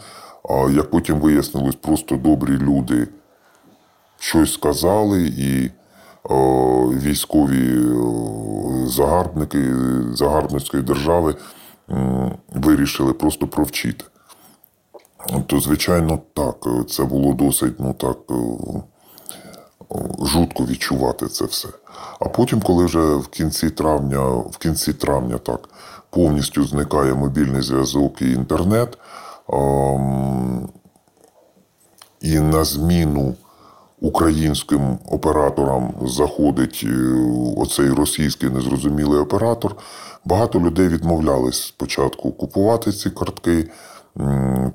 А 0.50 0.70
як 0.70 0.90
потім 0.90 1.20
вияснилось, 1.20 1.74
просто 1.74 2.16
добрі 2.16 2.58
люди 2.58 3.08
щось 4.18 4.52
сказали, 4.52 5.22
і 5.38 5.70
о, 6.24 6.92
військові 7.02 7.78
загарбники 8.86 9.74
загарбницької 10.12 10.82
держави 10.82 11.34
вирішили 12.54 13.12
просто 13.12 13.46
провчити. 13.46 14.04
То, 15.46 15.60
звичайно, 15.60 16.18
так, 16.34 16.66
це 16.90 17.04
було 17.04 17.34
досить, 17.34 17.74
ну 17.80 17.94
так. 17.94 18.18
Жутко 20.22 20.64
відчувати 20.64 21.26
це 21.26 21.44
все. 21.44 21.68
А 22.20 22.28
потім, 22.28 22.60
коли 22.60 22.84
вже 22.84 23.14
в 23.16 23.28
кінці 23.28 23.70
травня, 23.70 24.26
в 24.28 24.56
кінці 24.58 24.92
травня 24.92 25.38
так, 25.38 25.68
повністю 26.10 26.64
зникає 26.64 27.14
мобільний 27.14 27.62
зв'язок 27.62 28.22
і 28.22 28.32
інтернет, 28.32 28.98
ем, 29.52 30.68
і 32.20 32.40
на 32.40 32.64
зміну 32.64 33.34
українським 34.00 34.98
операторам 35.08 35.94
заходить 36.02 36.84
е, 36.84 37.16
оцей 37.56 37.90
російський 37.90 38.50
незрозумілий 38.50 39.20
оператор, 39.20 39.76
багато 40.26 40.60
людей 40.60 40.88
відмовлялись 40.88 41.62
спочатку 41.62 42.32
купувати 42.32 42.92
ці 42.92 43.10
картки, 43.10 43.68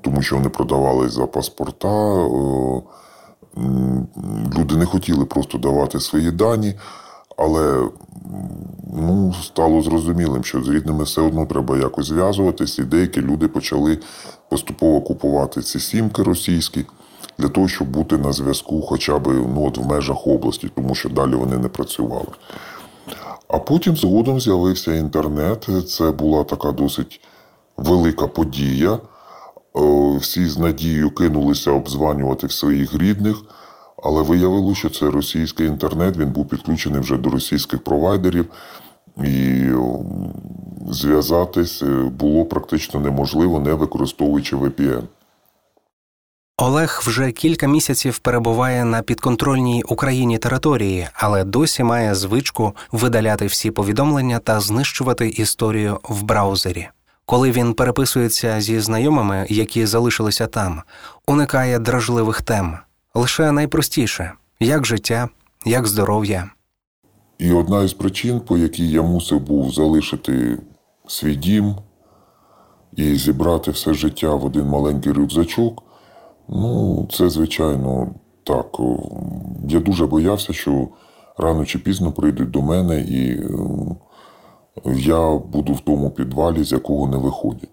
тому 0.00 0.22
що 0.22 0.36
вони 0.36 0.48
продавались 0.48 1.12
за 1.12 1.26
паспорта. 1.26 2.28
Люди 4.58 4.76
не 4.76 4.86
хотіли 4.86 5.24
просто 5.24 5.58
давати 5.58 6.00
свої 6.00 6.30
дані, 6.30 6.74
але 7.36 7.88
ну, 8.94 9.34
стало 9.42 9.82
зрозумілим, 9.82 10.44
що 10.44 10.62
з 10.62 10.68
рідними 10.68 11.04
все 11.04 11.20
одно 11.20 11.46
треба 11.46 11.76
якось 11.76 12.06
зв'язуватись, 12.06 12.78
і 12.78 12.82
деякі 12.82 13.20
люди 13.20 13.48
почали 13.48 13.98
поступово 14.48 15.00
купувати 15.00 15.62
ці 15.62 15.80
сімки 15.80 16.22
російські 16.22 16.84
для 17.38 17.48
того, 17.48 17.68
щоб 17.68 17.88
бути 17.88 18.18
на 18.18 18.32
зв'язку 18.32 18.82
хоча 18.82 19.18
б 19.18 19.28
ну, 19.28 19.66
от 19.66 19.78
в 19.78 19.86
межах 19.86 20.26
області, 20.26 20.70
тому 20.74 20.94
що 20.94 21.08
далі 21.08 21.34
вони 21.34 21.58
не 21.58 21.68
працювали. 21.68 22.28
А 23.52 23.58
потім 23.58 23.96
згодом 23.96 24.40
з'явився 24.40 24.94
інтернет. 24.94 25.68
Це 25.88 26.10
була 26.10 26.44
така 26.44 26.72
досить 26.72 27.20
велика 27.76 28.26
подія. 28.26 28.92
Е, 28.92 30.16
всі 30.20 30.46
з 30.46 30.58
надією 30.58 31.10
кинулися 31.10 31.70
обзванювати 31.70 32.48
своїх 32.48 32.94
рідних, 32.94 33.36
але 34.02 34.22
виявилося, 34.22 34.78
що 34.78 34.90
це 34.90 35.10
російський 35.10 35.66
інтернет, 35.66 36.16
він 36.16 36.30
був 36.30 36.48
підключений 36.48 37.00
вже 37.00 37.16
до 37.16 37.30
російських 37.30 37.84
провайдерів, 37.84 38.46
і 39.24 39.64
зв'язатись 40.90 41.82
е, 41.82 41.86
було 42.18 42.44
практично 42.44 43.00
неможливо, 43.00 43.60
не 43.60 43.74
використовуючи 43.74 44.56
VPN. 44.56 45.02
Олег 46.62 47.02
вже 47.04 47.32
кілька 47.32 47.66
місяців 47.66 48.18
перебуває 48.18 48.84
на 48.84 49.02
підконтрольній 49.02 49.82
Україні 49.82 50.38
території, 50.38 51.08
але 51.12 51.44
досі 51.44 51.82
має 51.82 52.14
звичку 52.14 52.72
видаляти 52.92 53.46
всі 53.46 53.70
повідомлення 53.70 54.38
та 54.38 54.60
знищувати 54.60 55.28
історію 55.28 56.00
в 56.08 56.22
браузері. 56.22 56.88
Коли 57.26 57.50
він 57.50 57.74
переписується 57.74 58.60
зі 58.60 58.80
знайомими, 58.80 59.46
які 59.48 59.86
залишилися 59.86 60.46
там, 60.46 60.82
уникає 61.26 61.78
дражливих 61.78 62.42
тем 62.42 62.78
лише 63.14 63.52
найпростіше 63.52 64.32
як 64.60 64.86
життя, 64.86 65.28
як 65.66 65.86
здоров'я. 65.86 66.50
І 67.38 67.52
одна 67.52 67.82
із 67.82 67.92
причин, 67.92 68.40
по 68.40 68.58
якій 68.58 68.90
я 68.90 69.02
мусив 69.02 69.40
був 69.40 69.72
залишити 69.72 70.58
свій 71.06 71.34
дім 71.34 71.76
і 72.96 73.16
зібрати 73.16 73.70
все 73.70 73.94
життя 73.94 74.34
в 74.34 74.44
один 74.44 74.66
маленький 74.66 75.12
рюкзачок, 75.12 75.82
ну, 76.48 77.08
це, 77.12 77.30
звичайно, 77.30 78.14
так. 78.44 78.80
Я 79.68 79.80
дуже 79.80 80.06
боявся, 80.06 80.52
що 80.52 80.88
рано 81.38 81.64
чи 81.64 81.78
пізно 81.78 82.12
прийдуть 82.12 82.50
до 82.50 82.62
мене 82.62 83.00
і 83.00 83.40
я 84.86 85.38
буду 85.38 85.72
в 85.72 85.80
тому 85.80 86.10
підвалі, 86.10 86.64
з 86.64 86.72
якого 86.72 87.08
не 87.08 87.16
виходять. 87.16 87.70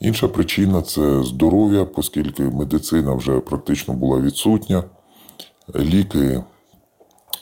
Інша 0.00 0.28
причина 0.28 0.82
це 0.82 1.22
здоров'я, 1.22 1.86
оскільки 1.96 2.42
медицина 2.42 3.14
вже 3.14 3.40
практично 3.40 3.94
була 3.94 4.20
відсутня. 4.20 4.84
Ліки 5.76 6.42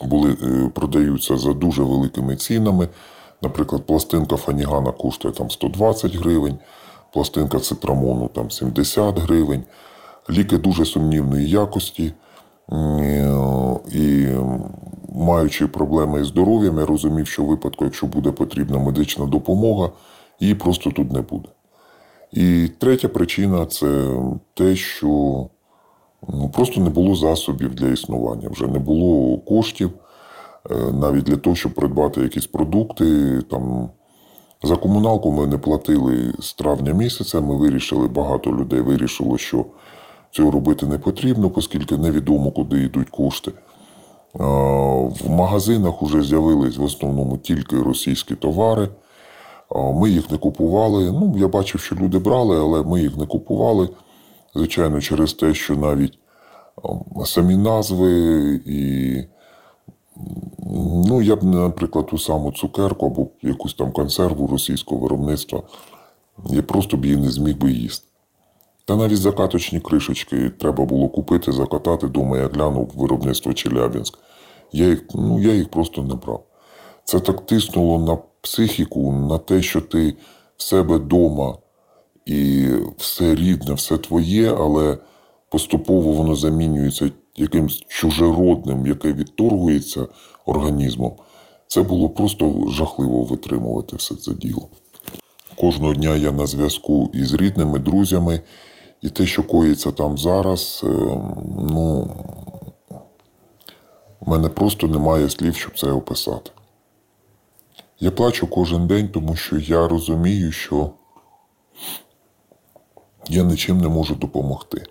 були, 0.03 0.37
е, 0.43 0.71
продаються 0.75 1.37
за 1.37 1.53
дуже 1.53 1.83
великими 1.83 2.37
цінами. 2.37 2.89
Наприклад, 3.43 3.87
пластинка 3.87 4.37
фанігана 4.37 4.93
коштує 4.93 5.35
там 5.35 5.51
120 5.51 6.17
гривень, 6.17 6.59
пластинка 7.13 7.61
цитрамону 7.61 8.29
там 8.29 8.51
70 8.51 9.19
гривень. 9.19 9.65
Ліки 10.31 10.59
дуже 10.59 10.85
сумнівної 10.85 11.51
якості. 11.51 12.13
І 13.95 14.27
маючи 15.15 15.67
проблеми 15.67 16.21
із 16.21 16.27
здоров'ям, 16.27 16.79
я 16.79 16.87
розумів, 16.87 17.27
що 17.27 17.45
в 17.45 17.47
випадку, 17.47 17.85
якщо 17.85 18.07
буде 18.07 18.31
потрібна 18.31 18.79
медична 18.79 19.27
допомога, 19.27 19.91
її 20.41 20.55
просто 20.55 20.91
тут 20.91 21.13
не 21.13 21.21
буде. 21.21 21.49
І 22.33 22.69
третя 22.79 23.09
причина 23.09 23.67
це 23.67 24.17
те, 24.55 24.77
що 24.77 25.09
ну, 26.29 26.51
просто 26.55 26.81
не 26.81 26.91
було 26.91 27.15
засобів 27.15 27.75
для 27.75 27.89
існування, 27.89 28.49
вже 28.49 28.67
не 28.67 28.79
було 28.79 29.39
коштів 29.39 29.91
е, 30.71 30.75
навіть 30.93 31.25
для 31.25 31.37
того, 31.37 31.57
щоб 31.57 31.75
придбати 31.75 32.21
якісь 32.21 32.47
продукти. 32.47 33.41
Там, 33.51 33.89
За 34.63 34.77
комуналку 34.77 35.33
ми 35.33 35.47
не 35.47 35.59
платили 35.59 36.35
з 36.41 36.55
травня 36.55 36.93
місяця. 36.93 37.41
Ми 37.41 37.57
вирішили, 37.57 38.09
багато 38.09 38.51
людей 38.51 38.81
вирішило, 38.81 39.39
що 39.39 39.65
цього 40.37 40.51
робити 40.51 40.87
не 40.87 40.99
потрібно, 40.99 41.53
оскільки 41.55 41.97
невідомо, 41.97 42.51
куди 42.51 42.83
йдуть 42.83 43.11
кошти. 43.11 43.53
В 44.35 45.31
магазинах 45.31 46.03
вже 46.03 46.23
з'явились 46.23 46.77
в 46.77 46.83
основному 46.83 47.39
тільки 47.39 47.83
російські 47.83 48.35
товари. 48.35 48.89
Ми 49.95 50.11
їх 50.11 50.31
не 50.31 50.39
купували. 50.39 51.13
Ну, 51.13 51.35
Я 51.39 51.49
бачив, 51.49 51.81
що 51.81 51.97
люди 51.97 52.19
брали, 52.19 52.59
але 52.61 52.83
ми 52.83 53.01
їх 53.01 53.17
не 53.17 53.27
купували. 53.27 53.89
Звичайно, 54.55 55.01
через 55.01 55.33
те, 55.33 55.55
що 55.55 55.77
навіть 55.77 56.19
самі 57.25 57.57
назви 57.57 58.11
і. 58.67 59.23
Ну, 61.09 61.23
я 61.23 61.37
б, 61.37 61.45
наприклад, 61.45 62.07
ту 62.07 62.19
саму 62.19 62.53
цукерку 62.53 63.07
або 63.07 63.27
якусь 63.43 63.75
там 63.75 63.93
консерву 63.93 64.47
російського 64.47 65.01
виробництва, 65.01 65.63
я 66.51 66.63
просто 66.63 66.97
б 66.97 67.05
її 67.05 67.17
не 67.17 67.31
зміг 67.31 67.59
би 67.59 67.73
їсти. 67.73 68.07
Та 68.87 68.97
навіть 68.97 69.19
закаточні 69.19 69.81
кришечки 69.81 70.51
треба 70.51 70.85
було 70.85 71.09
купити, 71.09 71.53
закатати 71.53 72.09
дома, 72.09 72.39
я 72.39 72.49
глянув 72.49 72.93
виробництво 72.95 73.53
Челябінськ. 73.53 74.19
Я 74.73 74.87
їх 74.87 75.05
ну, 75.15 75.41
я 75.41 75.53
їх 75.53 75.69
просто 75.71 76.03
не 76.03 76.15
брав. 76.15 76.45
Це 77.05 77.21
так 77.21 77.47
тиснуло 77.47 77.99
на 77.99 78.19
психіку, 78.41 79.13
на 79.13 79.39
те, 79.39 79.63
що 79.63 79.81
ти 79.81 80.15
в 80.57 80.63
себе 80.63 80.97
вдома 80.97 81.59
і 82.27 82.69
все 82.99 83.35
рідне, 83.35 83.75
все 83.75 83.99
твоє, 83.99 84.55
але 84.59 84.99
поступово 85.51 86.13
воно 86.13 86.35
замінюється 86.35 87.11
якимсь 87.37 87.83
чужеродним, 87.89 88.87
яке 88.87 89.13
відторгується 89.13 90.07
організмом. 90.45 91.13
Це 91.67 91.83
було 91.83 92.09
просто 92.09 92.65
жахливо 92.69 93.23
витримувати 93.23 93.97
все 93.97 94.15
це 94.15 94.35
діло. 94.35 94.69
Кожного 95.57 95.95
дня 95.95 96.17
я 96.17 96.33
на 96.33 96.47
зв'язку 96.47 97.11
із 97.15 97.35
рідними, 97.35 97.79
друзями. 97.79 98.41
І 99.03 99.11
те, 99.11 99.27
що 99.27 99.43
коїться 99.43 99.93
там 99.93 100.19
зараз, 100.19 100.81
е, 100.85 100.89
ну, 101.59 102.11
в 104.21 104.31
мене 104.31 104.49
просто 104.49 104.87
немає 104.87 105.31
слів, 105.31 105.57
щоб 105.57 105.79
це 105.79 105.91
описати. 105.91 106.51
Я 108.01 108.11
плачу 108.11 108.47
кожен 108.47 108.87
день, 108.87 109.09
тому 109.09 109.37
що 109.37 109.57
я 109.57 109.89
розумію, 109.89 110.53
що 110.53 110.91
я 113.29 113.43
нічим 113.43 113.79
не 113.79 113.89
можу 113.89 114.15
допомогти. 114.15 114.87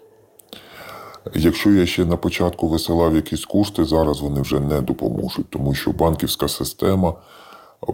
Якщо 1.35 1.71
я 1.71 1.85
ще 1.85 2.05
на 2.05 2.17
початку 2.17 2.67
висилав 2.67 3.15
якісь 3.15 3.45
кошти, 3.45 3.85
зараз 3.85 4.21
вони 4.21 4.41
вже 4.41 4.59
не 4.59 4.81
допоможуть, 4.81 5.49
тому 5.49 5.73
що 5.73 5.91
банківська 5.91 6.47
система 6.47 7.13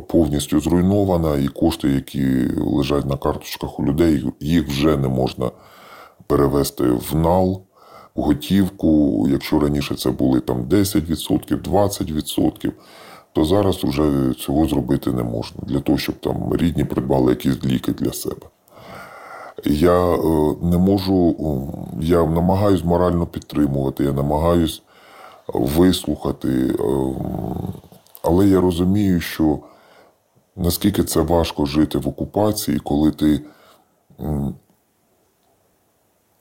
повністю 0.07 0.59
зруйнована, 0.59 1.37
і 1.37 1.47
кошти, 1.47 1.89
які 1.89 2.47
лежать 2.57 3.05
на 3.05 3.17
карточках 3.17 3.79
у 3.79 3.85
людей, 3.85 4.25
їх 4.39 4.67
вже 4.67 4.97
не 4.97 5.07
можна 5.07 5.51
перевести 6.27 6.83
в 6.83 7.15
нал, 7.15 7.61
в 8.15 8.21
готівку. 8.21 9.25
Якщо 9.29 9.59
раніше 9.59 9.95
це 9.95 10.11
були 10.11 10.39
там 10.39 10.63
10%, 10.63 11.61
20%, 11.61 12.71
то 13.33 13.45
зараз 13.45 13.83
вже 13.83 14.33
цього 14.33 14.67
зробити 14.67 15.11
не 15.11 15.23
можна 15.23 15.61
для 15.63 15.79
того, 15.79 15.97
щоб 15.97 16.15
там 16.15 16.55
рідні 16.55 16.83
придбали 16.85 17.31
якісь 17.31 17.63
ліки 17.65 17.91
для 17.91 18.13
себе. 18.13 18.47
Я 19.65 20.13
е, 20.13 20.55
не 20.61 20.77
можу, 20.77 21.35
я 22.01 22.25
намагаюсь 22.25 22.83
морально 22.83 23.25
підтримувати, 23.25 24.03
я 24.03 24.11
намагаюсь 24.11 24.81
вислухати, 25.53 26.49
е, 26.49 26.83
але 28.21 28.47
я 28.47 28.61
розумію, 28.61 29.21
що 29.21 29.59
наскільки 30.55 31.03
це 31.03 31.21
важко 31.21 31.65
жити 31.65 31.97
в 31.97 32.07
окупації, 32.07 32.79
коли 32.79 33.11
ти 33.11 33.41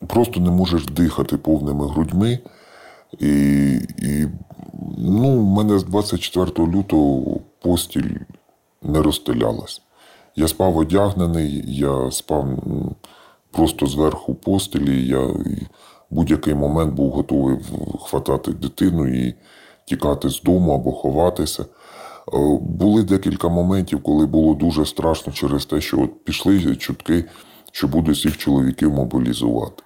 просто 0.06 0.40
не 0.40 0.50
можеш 0.50 0.86
дихати 0.86 1.36
повними 1.36 1.88
грудьми. 1.88 2.38
І 3.18 3.72
і 3.98 4.26
ну, 4.98 5.40
в 5.40 5.44
мене 5.44 5.78
з 5.78 5.84
24 5.84 6.68
лютого 6.68 7.40
постіль 7.62 8.16
не 8.82 9.02
розстелялась. 9.02 9.82
Я 10.36 10.48
спав 10.48 10.76
одягнений, 10.76 11.64
я 11.66 12.10
спав 12.10 12.46
просто 13.50 13.86
зверху 13.86 14.34
постелі. 14.34 15.06
Я 15.06 15.20
в 15.20 15.44
будь-який 16.10 16.54
момент 16.54 16.94
був 16.94 17.10
готовий 17.10 17.58
хватати 18.02 18.52
дитину 18.52 19.08
і 19.08 19.34
тікати 19.84 20.28
з 20.28 20.42
дому 20.42 20.72
або 20.72 20.92
ховатися. 20.92 21.62
Е, 21.62 21.68
були 22.60 23.02
декілька 23.02 23.48
моментів, 23.48 24.02
коли 24.02 24.26
було 24.26 24.54
дуже 24.54 24.86
страшно 24.86 25.32
через 25.32 25.66
те, 25.66 25.80
що 25.80 26.00
от 26.00 26.24
пішли 26.24 26.76
чутки, 26.76 27.24
що 27.72 27.88
будуть 27.88 28.16
всіх 28.16 28.36
чоловіків 28.36 28.90
мобілізувати. 28.90 29.82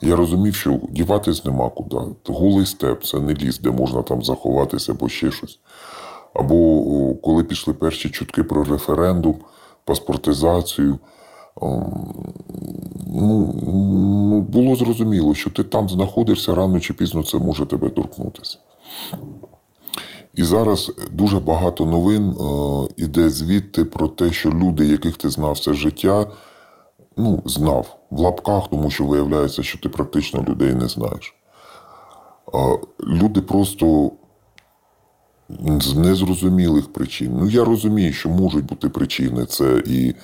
Я 0.00 0.16
розумів, 0.16 0.54
що 0.54 0.80
діватись 0.88 1.44
нема 1.44 1.70
куди. 1.70 1.96
Голий 2.26 2.66
степ 2.66 3.04
це 3.04 3.20
не 3.20 3.34
ліс, 3.34 3.58
де 3.58 3.70
можна 3.70 4.02
там 4.02 4.22
заховатися 4.22 4.92
або 4.92 5.08
ще 5.08 5.30
щось. 5.30 5.58
Або 6.34 7.14
коли 7.14 7.44
пішли 7.44 7.74
перші 7.74 8.10
чутки 8.10 8.42
про 8.42 8.64
референдум, 8.64 9.36
паспортизацію, 9.84 10.98
ну, 13.06 13.54
ну, 13.66 14.40
було 14.40 14.76
зрозуміло, 14.76 15.34
що 15.34 15.50
ти 15.50 15.64
там 15.64 15.88
знаходишся 15.88 16.54
рано 16.54 16.80
чи 16.80 16.94
пізно 16.94 17.22
це 17.22 17.38
може 17.38 17.66
тебе 17.66 17.90
торкнутися. 17.90 18.58
І 20.34 20.42
зараз 20.42 20.92
дуже 21.12 21.40
багато 21.40 21.86
новин 21.86 22.30
е, 22.30 22.94
іде 22.96 23.30
звідти 23.30 23.84
про 23.84 24.08
те, 24.08 24.32
що 24.32 24.50
люди, 24.50 24.86
яких 24.86 25.16
ти 25.16 25.30
знав 25.30 25.52
все 25.52 25.74
життя, 25.74 26.26
ну, 27.16 27.42
знав 27.44 27.96
в 28.10 28.20
лапках, 28.20 28.68
тому 28.70 28.90
що 28.90 29.04
виявляється, 29.04 29.62
що 29.62 29.78
ти 29.78 29.88
практично 29.88 30.44
людей 30.48 30.74
не 30.74 30.88
знаєш. 30.88 31.34
Е, 32.54 32.78
люди 33.06 33.40
просто 33.40 34.10
з 35.80 35.94
незрозумілих 35.96 36.92
причин. 36.92 37.36
Ну, 37.40 37.48
я 37.48 37.64
розумію, 37.64 38.12
що 38.12 38.28
можуть 38.28 38.64
бути 38.64 38.88
причини. 38.88 39.46
Це 39.46 39.82
і 39.86 40.14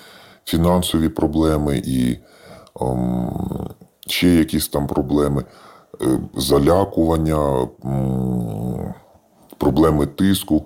фінансові 0.44 1.08
проблеми, 1.08 1.82
і 1.84 2.18
ем, 2.80 3.68
ще 4.06 4.28
якісь 4.28 4.68
там 4.68 4.86
проблеми, 4.86 5.44
е, 6.02 6.18
залякування. 6.36 7.68
Ем, 7.84 8.94
проблеми 9.62 10.06
тиску, 10.06 10.64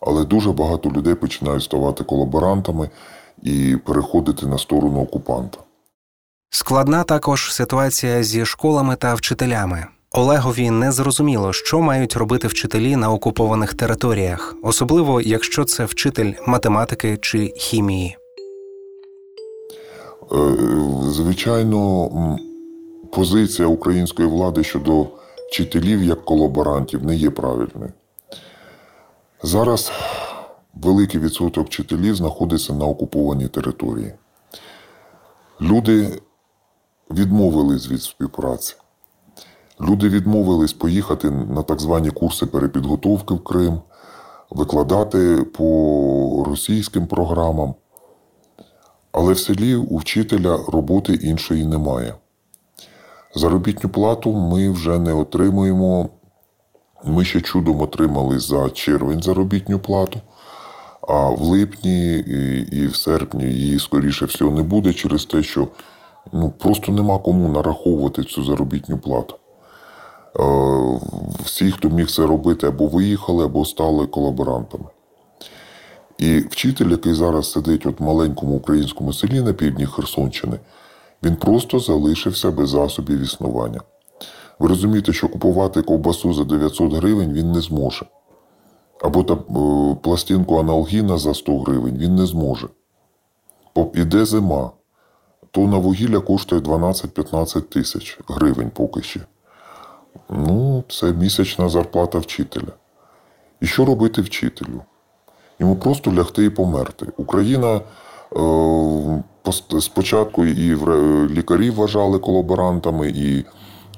але 0.00 0.24
дуже 0.24 0.52
багато 0.52 0.90
людей 0.90 1.14
починають 1.14 1.62
ставати 1.62 2.04
колаборантами 2.04 2.90
і 3.42 3.76
переходити 3.86 4.46
на 4.46 4.58
сторону 4.58 5.02
окупанта. 5.02 5.58
Складна 6.50 7.04
також 7.04 7.52
ситуація 7.52 8.22
зі 8.22 8.44
школами 8.44 8.96
та 8.96 9.14
вчителями. 9.14 9.86
Олегові 10.10 10.70
не 10.70 10.92
зрозуміло, 10.92 11.52
що 11.52 11.80
мають 11.80 12.16
робити 12.16 12.48
вчителі 12.48 12.96
на 12.96 13.12
окупованих 13.12 13.74
територіях, 13.74 14.56
особливо 14.62 15.20
якщо 15.20 15.64
це 15.64 15.84
вчитель 15.84 16.32
математики 16.46 17.18
чи 17.20 17.46
хімії. 17.56 18.16
Е, 20.32 20.36
звичайно, 21.02 22.38
позиція 23.12 23.68
української 23.68 24.28
влади 24.28 24.64
щодо 24.64 25.06
вчителів 25.48 26.02
як 26.02 26.24
колаборантів 26.24 27.04
не 27.04 27.16
є 27.16 27.30
правильною. 27.30 27.92
Зараз 29.42 29.92
великий 30.74 31.20
відсоток 31.20 31.66
вчителів 31.66 32.14
знаходиться 32.14 32.72
на 32.72 32.84
окупованій 32.84 33.48
території. 33.48 34.12
Люди 35.60 36.20
відмовились 37.10 37.90
від 37.90 38.02
співпраці. 38.02 38.74
Люди 39.80 40.08
відмовились 40.08 40.72
поїхати 40.72 41.30
на 41.30 41.62
так 41.62 41.80
звані 41.80 42.10
курси 42.10 42.46
перепідготовки 42.46 43.34
в 43.34 43.44
Крим, 43.44 43.80
викладати 44.50 45.36
по 45.36 46.44
російським 46.48 47.06
програмам. 47.06 47.74
Але 49.12 49.32
в 49.32 49.38
селі 49.38 49.74
у 49.74 49.96
вчителя 49.96 50.58
роботи 50.68 51.14
іншої 51.14 51.66
немає. 51.66 52.14
Заробітну 53.34 53.90
плату 53.90 54.32
ми 54.32 54.70
вже 54.70 54.98
не 54.98 55.12
отримуємо 55.12 56.08
ми 57.04 57.24
ще 57.24 57.40
чудом 57.40 57.80
отримали 57.80 58.38
за 58.38 58.70
червень 58.70 59.22
заробітню 59.22 59.78
плату, 59.78 60.20
а 61.08 61.30
в 61.30 61.40
липні 61.40 62.18
і 62.72 62.86
в 62.86 62.96
серпні 62.96 63.44
її, 63.44 63.78
скоріше 63.78 64.24
всього, 64.24 64.50
не 64.50 64.62
буде 64.62 64.92
через 64.92 65.24
те, 65.24 65.42
що 65.42 65.68
ну, 66.32 66.52
просто 66.58 66.92
нема 66.92 67.18
кому 67.18 67.48
нараховувати 67.48 68.24
цю 68.24 68.44
заробітню 68.44 68.98
плату. 68.98 69.34
Е, 70.40 71.00
всі, 71.44 71.70
хто 71.70 71.88
міг 71.88 72.10
це 72.10 72.26
робити, 72.26 72.66
або 72.66 72.86
виїхали, 72.86 73.44
або 73.44 73.64
стали 73.64 74.06
колаборантами. 74.06 74.84
І 76.18 76.38
вчитель, 76.38 76.90
який 76.90 77.14
зараз 77.14 77.52
сидить 77.52 77.86
от 77.86 78.00
в 78.00 78.02
маленькому 78.02 78.56
українському 78.56 79.12
селі 79.12 79.40
на 79.40 79.52
півдні 79.52 79.86
Херсонщини, 79.86 80.58
він 81.22 81.36
просто 81.36 81.78
залишився 81.78 82.50
без 82.50 82.68
засобів 82.70 83.20
існування. 83.20 83.80
Ви 84.58 84.68
розумієте, 84.68 85.12
що 85.12 85.28
купувати 85.28 85.82
ковбасу 85.82 86.34
за 86.34 86.44
900 86.44 86.92
гривень 86.92 87.32
він 87.32 87.52
не 87.52 87.60
зможе. 87.60 88.06
Або 89.02 89.22
та 89.22 89.34
е, 89.34 89.38
пластинку 90.02 90.58
аналгіна 90.58 91.18
за 91.18 91.34
100 91.34 91.58
гривень 91.58 91.98
він 91.98 92.14
не 92.14 92.26
зможе. 92.26 92.68
Іде 93.94 94.24
зима. 94.24 94.70
Тонна 95.50 95.78
вугілля 95.78 96.20
коштує 96.20 96.60
12-15 96.60 97.60
тисяч 97.60 98.18
гривень 98.28 98.70
поки 98.70 99.02
ще. 99.02 99.20
Ну, 100.30 100.84
це 100.88 101.12
місячна 101.12 101.68
зарплата 101.68 102.18
вчителя. 102.18 102.72
І 103.60 103.66
що 103.66 103.84
робити 103.84 104.22
вчителю? 104.22 104.82
Йому 105.58 105.76
просто 105.76 106.12
лягти 106.12 106.44
і 106.44 106.50
померти. 106.50 107.06
Україна 107.16 107.76
е, 107.76 107.80
спочатку 109.80 110.44
і 110.44 110.76
лікарі 111.28 111.70
вважали 111.70 112.18
колаборантами, 112.18 113.08
і 113.08 113.44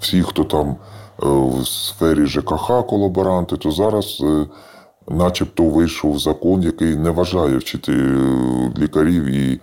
всі, 0.00 0.22
хто 0.22 0.44
там 0.44 0.68
е, 0.68 0.76
в 1.22 1.66
сфері 1.66 2.26
ЖКХ 2.26 2.86
колаборанти, 2.86 3.56
то 3.56 3.70
зараз 3.70 4.22
е, 4.22 4.46
начебто 5.08 5.64
вийшов 5.64 6.18
закон, 6.18 6.62
який 6.62 6.96
не 6.96 7.10
вважає 7.10 7.56
вчити 7.56 7.92
е, 7.92 8.72
лікарів 8.78 9.24
і 9.24 9.60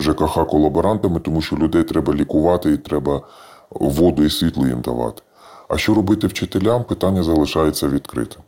ЖКХ 0.00 0.46
колаборантами, 0.46 1.20
тому 1.20 1.42
що 1.42 1.56
людей 1.56 1.82
треба 1.82 2.14
лікувати 2.14 2.72
і 2.72 2.76
треба 2.76 3.22
воду 3.70 4.24
і 4.24 4.30
світло 4.30 4.66
їм 4.66 4.80
давати. 4.80 5.22
А 5.68 5.78
що 5.78 5.94
робити 5.94 6.26
вчителям? 6.26 6.84
Питання 6.84 7.22
залишається 7.22 7.88
відкритим. 7.88 8.42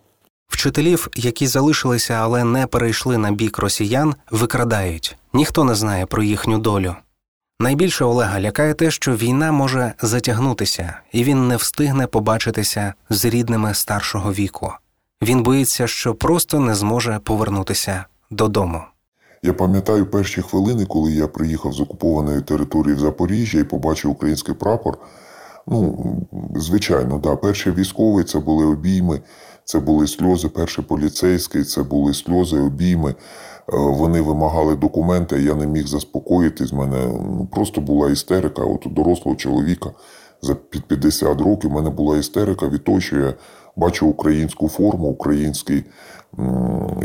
Вчителів, 0.49 1.09
які 1.17 1.47
залишилися, 1.47 2.15
але 2.15 2.45
не 2.45 2.67
перейшли 2.67 3.19
на 3.19 3.31
бік 3.31 3.59
росіян, 3.59 4.15
викрадають. 4.31 5.17
Ніхто 5.33 5.65
не 5.65 5.75
знає 5.75 6.07
про 6.07 6.23
їхню 6.23 6.59
долю. 6.59 6.95
Найбільше 7.61 8.05
Олега 8.05 8.41
лякає 8.41 8.75
те, 8.75 8.91
що 8.91 9.17
війна 9.17 9.53
може 9.53 9.93
затягнутися, 10.03 11.01
і 11.13 11.25
він 11.25 11.49
не 11.49 11.57
встигне 11.57 12.07
побачитися 12.07 12.95
з 13.11 13.25
рідними 13.25 13.75
старшого 13.75 14.33
віку. 14.33 14.73
Він 15.23 15.43
боїться, 15.43 15.87
що 15.87 16.15
просто 16.15 16.61
не 16.61 16.75
зможе 16.75 17.21
повернутися 17.25 18.05
додому. 18.31 18.83
Я 19.43 19.53
пам'ятаю 19.53 20.07
перші 20.07 20.43
хвилини, 20.43 20.85
коли 20.85 21.13
я 21.13 21.29
приїхав 21.29 21.73
з 21.73 21.81
окупованої 21.81 22.41
території 22.41 22.95
в 22.95 22.99
Запоріжжя 22.99 23.59
і 23.59 23.65
побачив 23.65 24.11
український 24.11 24.55
прапор. 24.55 24.99
Ну, 25.67 26.17
звичайно, 26.57 27.19
да, 27.19 27.37
перший 27.37 27.73
військовий 27.73 28.25
це 28.25 28.39
були 28.39 28.67
обійми, 28.67 29.21
це 29.65 29.81
були 29.81 30.07
сльози, 30.07 30.49
перший 30.49 30.85
поліцейський, 30.85 31.65
це 31.65 31.83
були 31.83 32.15
сльози, 32.15 32.59
обійми. 32.59 33.11
Е, 33.11 33.15
вони 33.77 34.21
вимагали 34.21 34.77
документи, 34.77 35.43
я 35.43 35.55
не 35.55 35.67
міг 35.67 35.87
заспокоїтись. 35.87 36.73
Мене 36.73 37.07
ну, 37.07 37.49
просто 37.53 37.81
була 37.81 38.11
істерика. 38.11 38.63
От 38.63 38.87
у 38.87 38.91
дорослого 38.91 39.37
чоловіка 39.37 39.91
за 40.43 40.55
під 40.55 40.85
50 40.85 41.41
років 41.41 41.71
в 41.71 41.73
мене 41.73 41.91
була 41.91 42.19
істерика 42.19 42.69
від 42.69 42.85
того, 42.85 43.01
що 43.01 43.17
я 43.17 43.35
бачу 43.77 44.07
українську 44.07 44.69
форму, 44.69 45.09
український, 45.09 45.85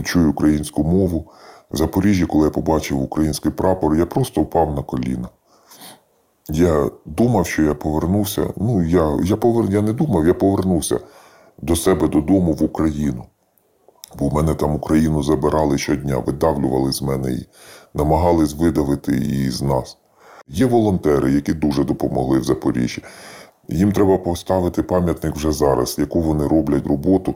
чую 0.03 0.29
українську 0.29 0.83
мову. 0.83 1.31
В 1.71 1.77
Запоріжжі, 1.77 2.25
коли 2.25 2.43
я 2.43 2.49
побачив 2.49 3.01
український 3.01 3.51
прапор, 3.51 3.95
я 3.95 4.05
просто 4.05 4.41
впав 4.41 4.75
на 4.75 4.83
коліна. 4.83 5.29
Я 6.49 6.89
думав, 7.05 7.47
що 7.47 7.63
я 7.63 7.73
повернувся. 7.73 8.53
Ну, 8.55 8.83
я 8.83 9.17
я, 9.23 9.37
повер... 9.37 9.71
я 9.71 9.81
не 9.81 9.93
думав, 9.93 10.27
я 10.27 10.33
повернувся 10.33 10.99
до 11.61 11.75
себе 11.75 12.07
додому 12.07 12.53
в 12.53 12.63
Україну. 12.63 13.25
Бо 14.19 14.27
в 14.27 14.33
мене 14.33 14.55
там 14.55 14.75
Україну 14.75 15.23
забирали 15.23 15.77
щодня, 15.77 16.17
видавлювали 16.17 16.91
з 16.91 17.01
мене 17.01 17.31
і 17.31 17.45
намагались 17.93 18.55
видавити 18.55 19.11
її 19.17 19.51
з 19.51 19.61
нас. 19.61 19.97
Є 20.47 20.65
волонтери, 20.65 21.31
які 21.31 21.53
дуже 21.53 21.83
допомогли 21.83 22.39
в 22.39 22.43
Запоріжжі. 22.43 23.03
Їм 23.69 23.91
треба 23.91 24.17
поставити 24.17 24.83
пам'ятник 24.83 25.35
вже 25.35 25.51
зараз, 25.51 25.95
яку 25.99 26.21
вони 26.21 26.47
роблять 26.47 26.87
роботу 26.87 27.35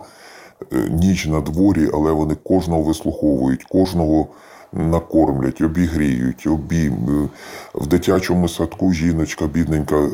ніч 0.90 1.26
на 1.26 1.42
дворі, 1.42 1.90
але 1.94 2.12
вони 2.12 2.36
кожного 2.36 2.82
вислуховують, 2.84 3.64
кожного 3.64 4.28
накормлять, 4.74 5.62
обігріють, 5.62 6.48
обійм. 6.48 6.94
Е, 6.94 7.30
в 7.74 7.88
дитячому 7.88 8.50
садку 8.50 8.94
жіночка, 8.94 9.48
бідненька. 9.48 9.96
Е, 9.96 10.10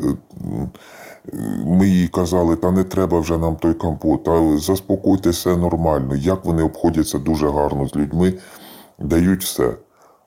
ми 1.64 1.88
їй 1.88 2.08
казали, 2.08 2.56
та 2.56 2.70
не 2.70 2.84
треба 2.84 3.20
вже 3.20 3.38
нам 3.38 3.56
той 3.56 3.74
компот, 3.74 4.24
та 4.24 4.58
заспокойте 4.58 5.30
все 5.30 5.56
нормально. 5.56 6.14
Як 6.16 6.44
вони 6.44 6.62
обходяться 6.62 7.18
дуже 7.18 7.50
гарно 7.50 7.88
з 7.88 7.96
людьми, 7.96 8.34
дають 8.98 9.44
все. 9.44 9.74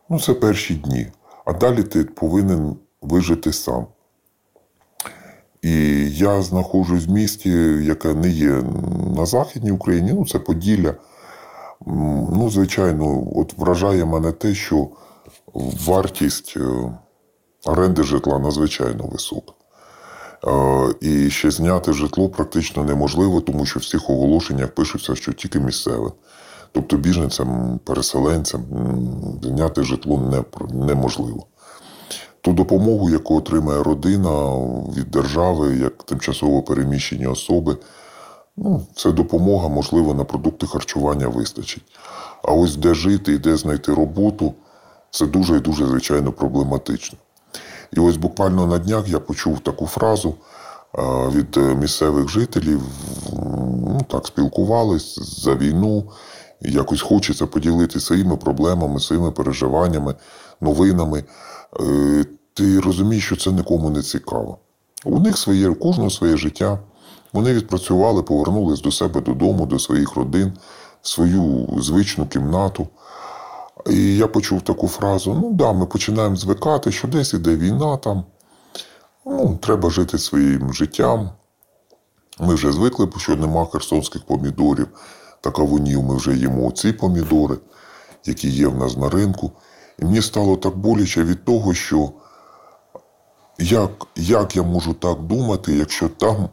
Ну, 0.10 0.20
це 0.20 0.34
перші 0.34 0.76
дні. 0.76 1.08
А 1.46 1.54
далі 1.54 1.84
ти 1.84 2.04
повинен 2.04 2.76
вижити 3.02 3.54
сам. 3.54 3.86
І 5.62 5.72
я 6.12 6.42
знаходжусь 6.42 7.08
в 7.08 7.12
місті, 7.12 7.50
яке 7.84 8.14
не 8.14 8.30
є 8.30 8.64
на 9.16 9.26
Західній 9.26 9.72
Україні, 9.72 10.14
ну 10.14 10.26
це 10.26 10.40
Поділля. 10.40 10.94
Ну, 12.32 12.50
звичайно, 12.52 13.24
от 13.36 13.58
вражає 13.58 14.06
мене 14.06 14.32
те, 14.32 14.54
що 14.56 14.88
вартість 15.86 16.54
е, 16.58 16.94
оренди 17.66 18.04
житла 18.04 18.40
надзвичайно 18.40 19.04
висока. 19.12 19.54
Е, 20.48 20.94
і 21.02 21.30
ще 21.30 21.52
зняти 21.52 21.94
житло 21.94 22.30
практично 22.30 22.84
неможливо, 22.84 23.42
тому 23.42 23.66
що 23.66 23.80
в 23.80 23.84
всіх 23.84 24.10
оголошеннях 24.10 24.68
пишуться, 24.68 25.16
що 25.16 25.34
тільки 25.34 25.60
місцеве. 25.60 26.12
Тобто 26.72 26.98
біженцям, 26.98 27.80
переселенцям 27.84 28.62
зняти 29.44 29.84
житло 29.84 30.44
неможливо. 30.74 31.46
Ту 32.42 32.54
допомогу, 32.54 33.10
яку 33.10 33.38
отримає 33.38 33.84
родина 33.84 34.58
від 34.98 35.12
держави, 35.12 35.78
як 35.78 36.04
тимчасово 36.04 36.62
переміщені 36.62 37.28
особи, 37.28 37.78
ну, 38.58 38.88
це 38.96 39.12
допомога, 39.12 39.68
можливо, 39.68 40.14
на 40.14 40.24
продукти 40.24 40.68
харчування 40.68 41.28
вистачить. 41.28 41.84
А 42.44 42.52
ось 42.52 42.76
де 42.76 42.94
жити 42.94 43.34
і 43.34 43.38
де 43.38 43.58
знайти 43.58 43.94
роботу, 43.94 44.54
це 45.12 45.26
дуже 45.26 45.58
і 45.58 45.60
дуже, 45.60 45.86
звичайно, 45.86 46.32
проблематично. 46.32 47.18
І 47.94 48.00
ось 48.00 48.18
буквально 48.18 48.68
на 48.68 48.78
днях 48.78 49.10
я 49.10 49.20
почув 49.20 49.60
таку 49.60 49.88
фразу 49.88 50.36
від 51.32 51.58
е, 51.58 51.76
місцевих 51.76 52.30
жителів, 52.30 52.82
ну 53.74 54.02
так, 54.08 54.28
спілкувались 54.28 55.20
за 55.44 55.56
війну, 55.56 56.04
якось 56.62 57.02
хочеться 57.02 57.46
поділитися 57.46 58.06
своїми 58.06 58.38
проблемами, 58.38 59.00
своїми 59.00 59.32
переживаннями, 59.32 60.16
новинами. 60.62 61.24
Е, 61.80 62.26
ти 62.54 62.80
розумієш, 62.80 63.26
що 63.26 63.36
це 63.36 63.52
нікому 63.52 63.90
не 63.90 64.02
цікаво. 64.02 64.58
У 65.06 65.20
них 65.20 65.38
своє, 65.38 65.70
у 65.70 65.76
кожного 65.76 66.10
своє 66.10 66.38
життя. 66.38 66.80
Вони 67.34 67.54
відпрацювали, 67.54 68.24
повернулись 68.24 68.82
до 68.82 68.92
себе 68.92 69.22
додому, 69.22 69.66
до 69.66 69.80
своїх 69.80 70.16
родин, 70.16 70.54
свою 71.02 71.70
звичну 71.78 72.28
кімнату. 72.28 72.88
І 73.90 74.18
я 74.18 74.28
почув 74.28 74.62
таку 74.62 74.88
фразу: 74.88 75.38
ну 75.42 75.54
да, 75.54 75.74
ми 75.74 75.86
починаємо 75.86 76.36
звикати, 76.36 76.92
що 76.92 77.08
десь 77.08 77.34
іде 77.34 77.56
війна 77.56 77.98
там. 77.98 78.24
Ну, 79.26 79.60
Треба 79.62 79.90
жити 79.90 80.18
своїм 80.18 80.74
життям. 80.74 81.30
Ми 82.40 82.54
вже 82.54 82.72
звикли, 82.72 83.10
що 83.18 83.36
нема 83.36 83.66
херсонських 83.66 84.24
помідорів 84.24 84.88
та 85.42 85.52
кавунів. 85.52 86.04
Ми 86.04 86.16
вже 86.16 86.36
їмо 86.36 86.72
ці 86.72 86.94
помідори, 86.94 87.56
які 88.26 88.50
є 88.50 88.68
в 88.68 88.78
нас 88.78 88.98
на 88.98 89.10
ринку. 89.10 89.52
І 90.02 90.06
мені 90.06 90.22
стало 90.22 90.58
так 90.58 90.78
боляче 90.78 91.24
від 91.24 91.46
того, 91.46 91.74
що 91.74 92.12
як, 93.58 94.08
як 94.16 94.56
я 94.56 94.64
можу 94.64 94.94
так 94.94 95.22
думати, 95.22 95.76
якщо 95.76 96.10
там 96.10 96.50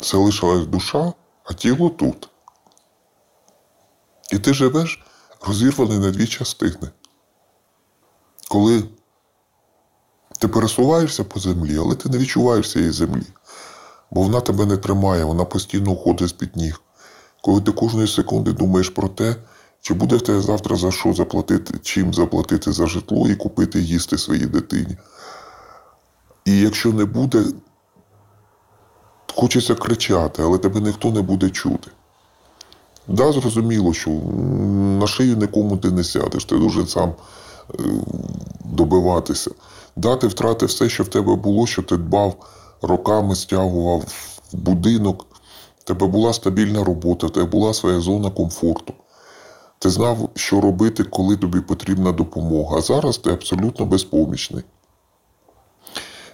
залишилась 0.00 0.66
душа, 0.66 1.12
а 1.44 1.52
тіло 1.52 1.90
тут. 1.90 2.28
І 4.32 4.38
ти 4.38 4.54
живеш 4.54 5.04
розірваний 5.46 5.98
на 5.98 6.10
дві 6.10 6.26
частини. 6.26 6.90
Коли 8.48 8.84
ти 10.38 10.48
пересуваєшся 10.48 11.24
по 11.24 11.40
землі, 11.40 11.78
але 11.78 11.94
ти 11.94 12.08
не 12.08 12.18
відчуваєш 12.18 12.72
цієї 12.72 12.90
землі, 12.90 13.26
бо 14.10 14.22
вона 14.22 14.40
тебе 14.40 14.66
не 14.66 14.76
тримає, 14.76 15.24
вона 15.24 15.44
постійно 15.44 15.90
уходить 15.90 16.28
з-під 16.28 16.56
ніг. 16.56 16.80
Коли 17.42 17.60
ти 17.60 17.72
кожної 17.72 18.08
секунди 18.08 18.52
думаєш 18.52 18.88
про 18.88 19.08
те, 19.08 19.36
чи 19.80 19.94
буде 19.94 20.18
тебе 20.18 20.40
завтра 20.40 20.76
за 20.76 20.90
що 20.90 21.12
заплатити, 21.12 21.78
чим 21.82 22.14
заплатити 22.14 22.72
за 22.72 22.86
житло 22.86 23.28
і 23.28 23.36
купити 23.36 23.80
їсти 23.80 24.18
своїй 24.18 24.46
дитині. 24.46 24.96
І 26.44 26.58
якщо 26.58 26.92
не 26.92 27.04
буде, 27.04 27.44
хочеться 29.34 29.74
кричати, 29.74 30.42
але 30.42 30.58
тебе 30.58 30.80
ніхто 30.80 31.10
не 31.10 31.22
буде 31.22 31.50
чути. 31.50 31.90
Да, 33.08 33.32
зрозуміло, 33.32 33.92
що 33.94 34.10
на 35.00 35.06
шию 35.06 35.36
нікому 35.36 35.76
ти 35.76 35.90
не 35.90 36.04
сядеш, 36.04 36.44
ти 36.44 36.58
дуже 36.58 36.86
сам 36.86 37.14
е, 37.70 37.82
добиватися. 38.64 39.50
Да, 39.96 40.16
ти 40.16 40.26
втратив 40.26 40.68
все, 40.68 40.88
що 40.88 41.04
в 41.04 41.08
тебе 41.08 41.36
було, 41.36 41.66
що 41.66 41.82
ти 41.82 41.96
дбав, 41.96 42.34
роками 42.82 43.36
стягував 43.36 44.00
в 44.52 44.56
будинок, 44.56 45.26
в 45.78 45.84
тебе 45.84 46.06
була 46.06 46.32
стабільна 46.32 46.84
робота, 46.84 47.26
в 47.26 47.30
тебе 47.30 47.46
була 47.46 47.74
своя 47.74 48.00
зона 48.00 48.30
комфорту. 48.30 48.94
Ти 49.78 49.90
знав, 49.90 50.28
що 50.34 50.60
робити, 50.60 51.04
коли 51.04 51.36
тобі 51.36 51.60
потрібна 51.60 52.12
допомога. 52.12 52.78
А 52.78 52.80
зараз 52.80 53.18
ти 53.18 53.30
абсолютно 53.30 53.86
безпомічний. 53.86 54.64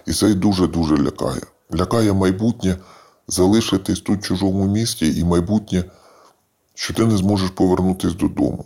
І 0.05 0.13
це 0.13 0.33
дуже-дуже 0.33 0.97
лякає. 0.97 1.41
Лякає 1.75 2.13
майбутнє 2.13 2.77
залишитись 3.27 4.01
тут 4.01 4.19
в 4.19 4.23
чужому 4.23 4.65
місті 4.65 5.19
і 5.19 5.23
майбутнє 5.23 5.83
що 6.75 6.93
ти 6.93 7.05
не 7.05 7.17
зможеш 7.17 7.49
повернутися 7.49 8.15
додому. 8.15 8.65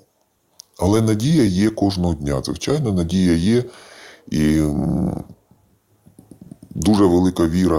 Але 0.79 1.01
надія 1.01 1.43
є 1.43 1.69
кожного 1.69 2.13
дня. 2.13 2.41
Звичайно, 2.45 2.91
надія 2.93 3.33
є 3.33 3.63
і 4.27 4.61
дуже 6.69 7.05
велика 7.05 7.47
віра 7.47 7.77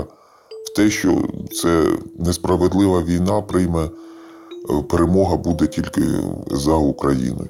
в 0.67 0.77
те, 0.77 0.91
що 0.91 1.29
це 1.53 1.97
несправедлива 2.19 3.03
війна 3.03 3.43
прийме 3.43 3.91
перемога 4.89 5.37
буде 5.37 5.67
тільки 5.67 6.03
за 6.51 6.75
Україною. 6.75 7.49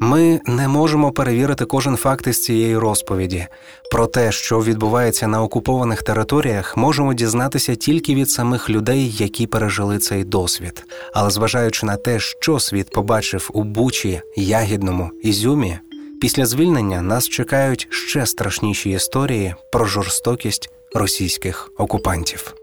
Ми 0.00 0.40
не 0.46 0.68
можемо 0.68 1.12
перевірити 1.12 1.64
кожен 1.64 1.96
факт 1.96 2.26
із 2.26 2.42
цієї 2.42 2.78
розповіді. 2.78 3.46
Про 3.90 4.06
те, 4.06 4.32
що 4.32 4.60
відбувається 4.60 5.26
на 5.26 5.42
окупованих 5.42 6.02
територіях, 6.02 6.76
можемо 6.76 7.14
дізнатися 7.14 7.74
тільки 7.74 8.14
від 8.14 8.30
самих 8.30 8.70
людей, 8.70 9.10
які 9.18 9.46
пережили 9.46 9.98
цей 9.98 10.24
досвід. 10.24 10.84
Але 11.14 11.30
зважаючи 11.30 11.86
на 11.86 11.96
те, 11.96 12.20
що 12.20 12.58
світ 12.58 12.90
побачив 12.90 13.50
у 13.54 13.64
Бучі, 13.64 14.20
Ягідному 14.36 15.10
Ізюмі, 15.22 15.78
після 16.20 16.46
звільнення 16.46 17.02
нас 17.02 17.28
чекають 17.28 17.88
ще 17.90 18.26
страшніші 18.26 18.90
історії 18.90 19.54
про 19.72 19.84
жорстокість 19.84 20.70
російських 20.94 21.72
окупантів. 21.78 22.54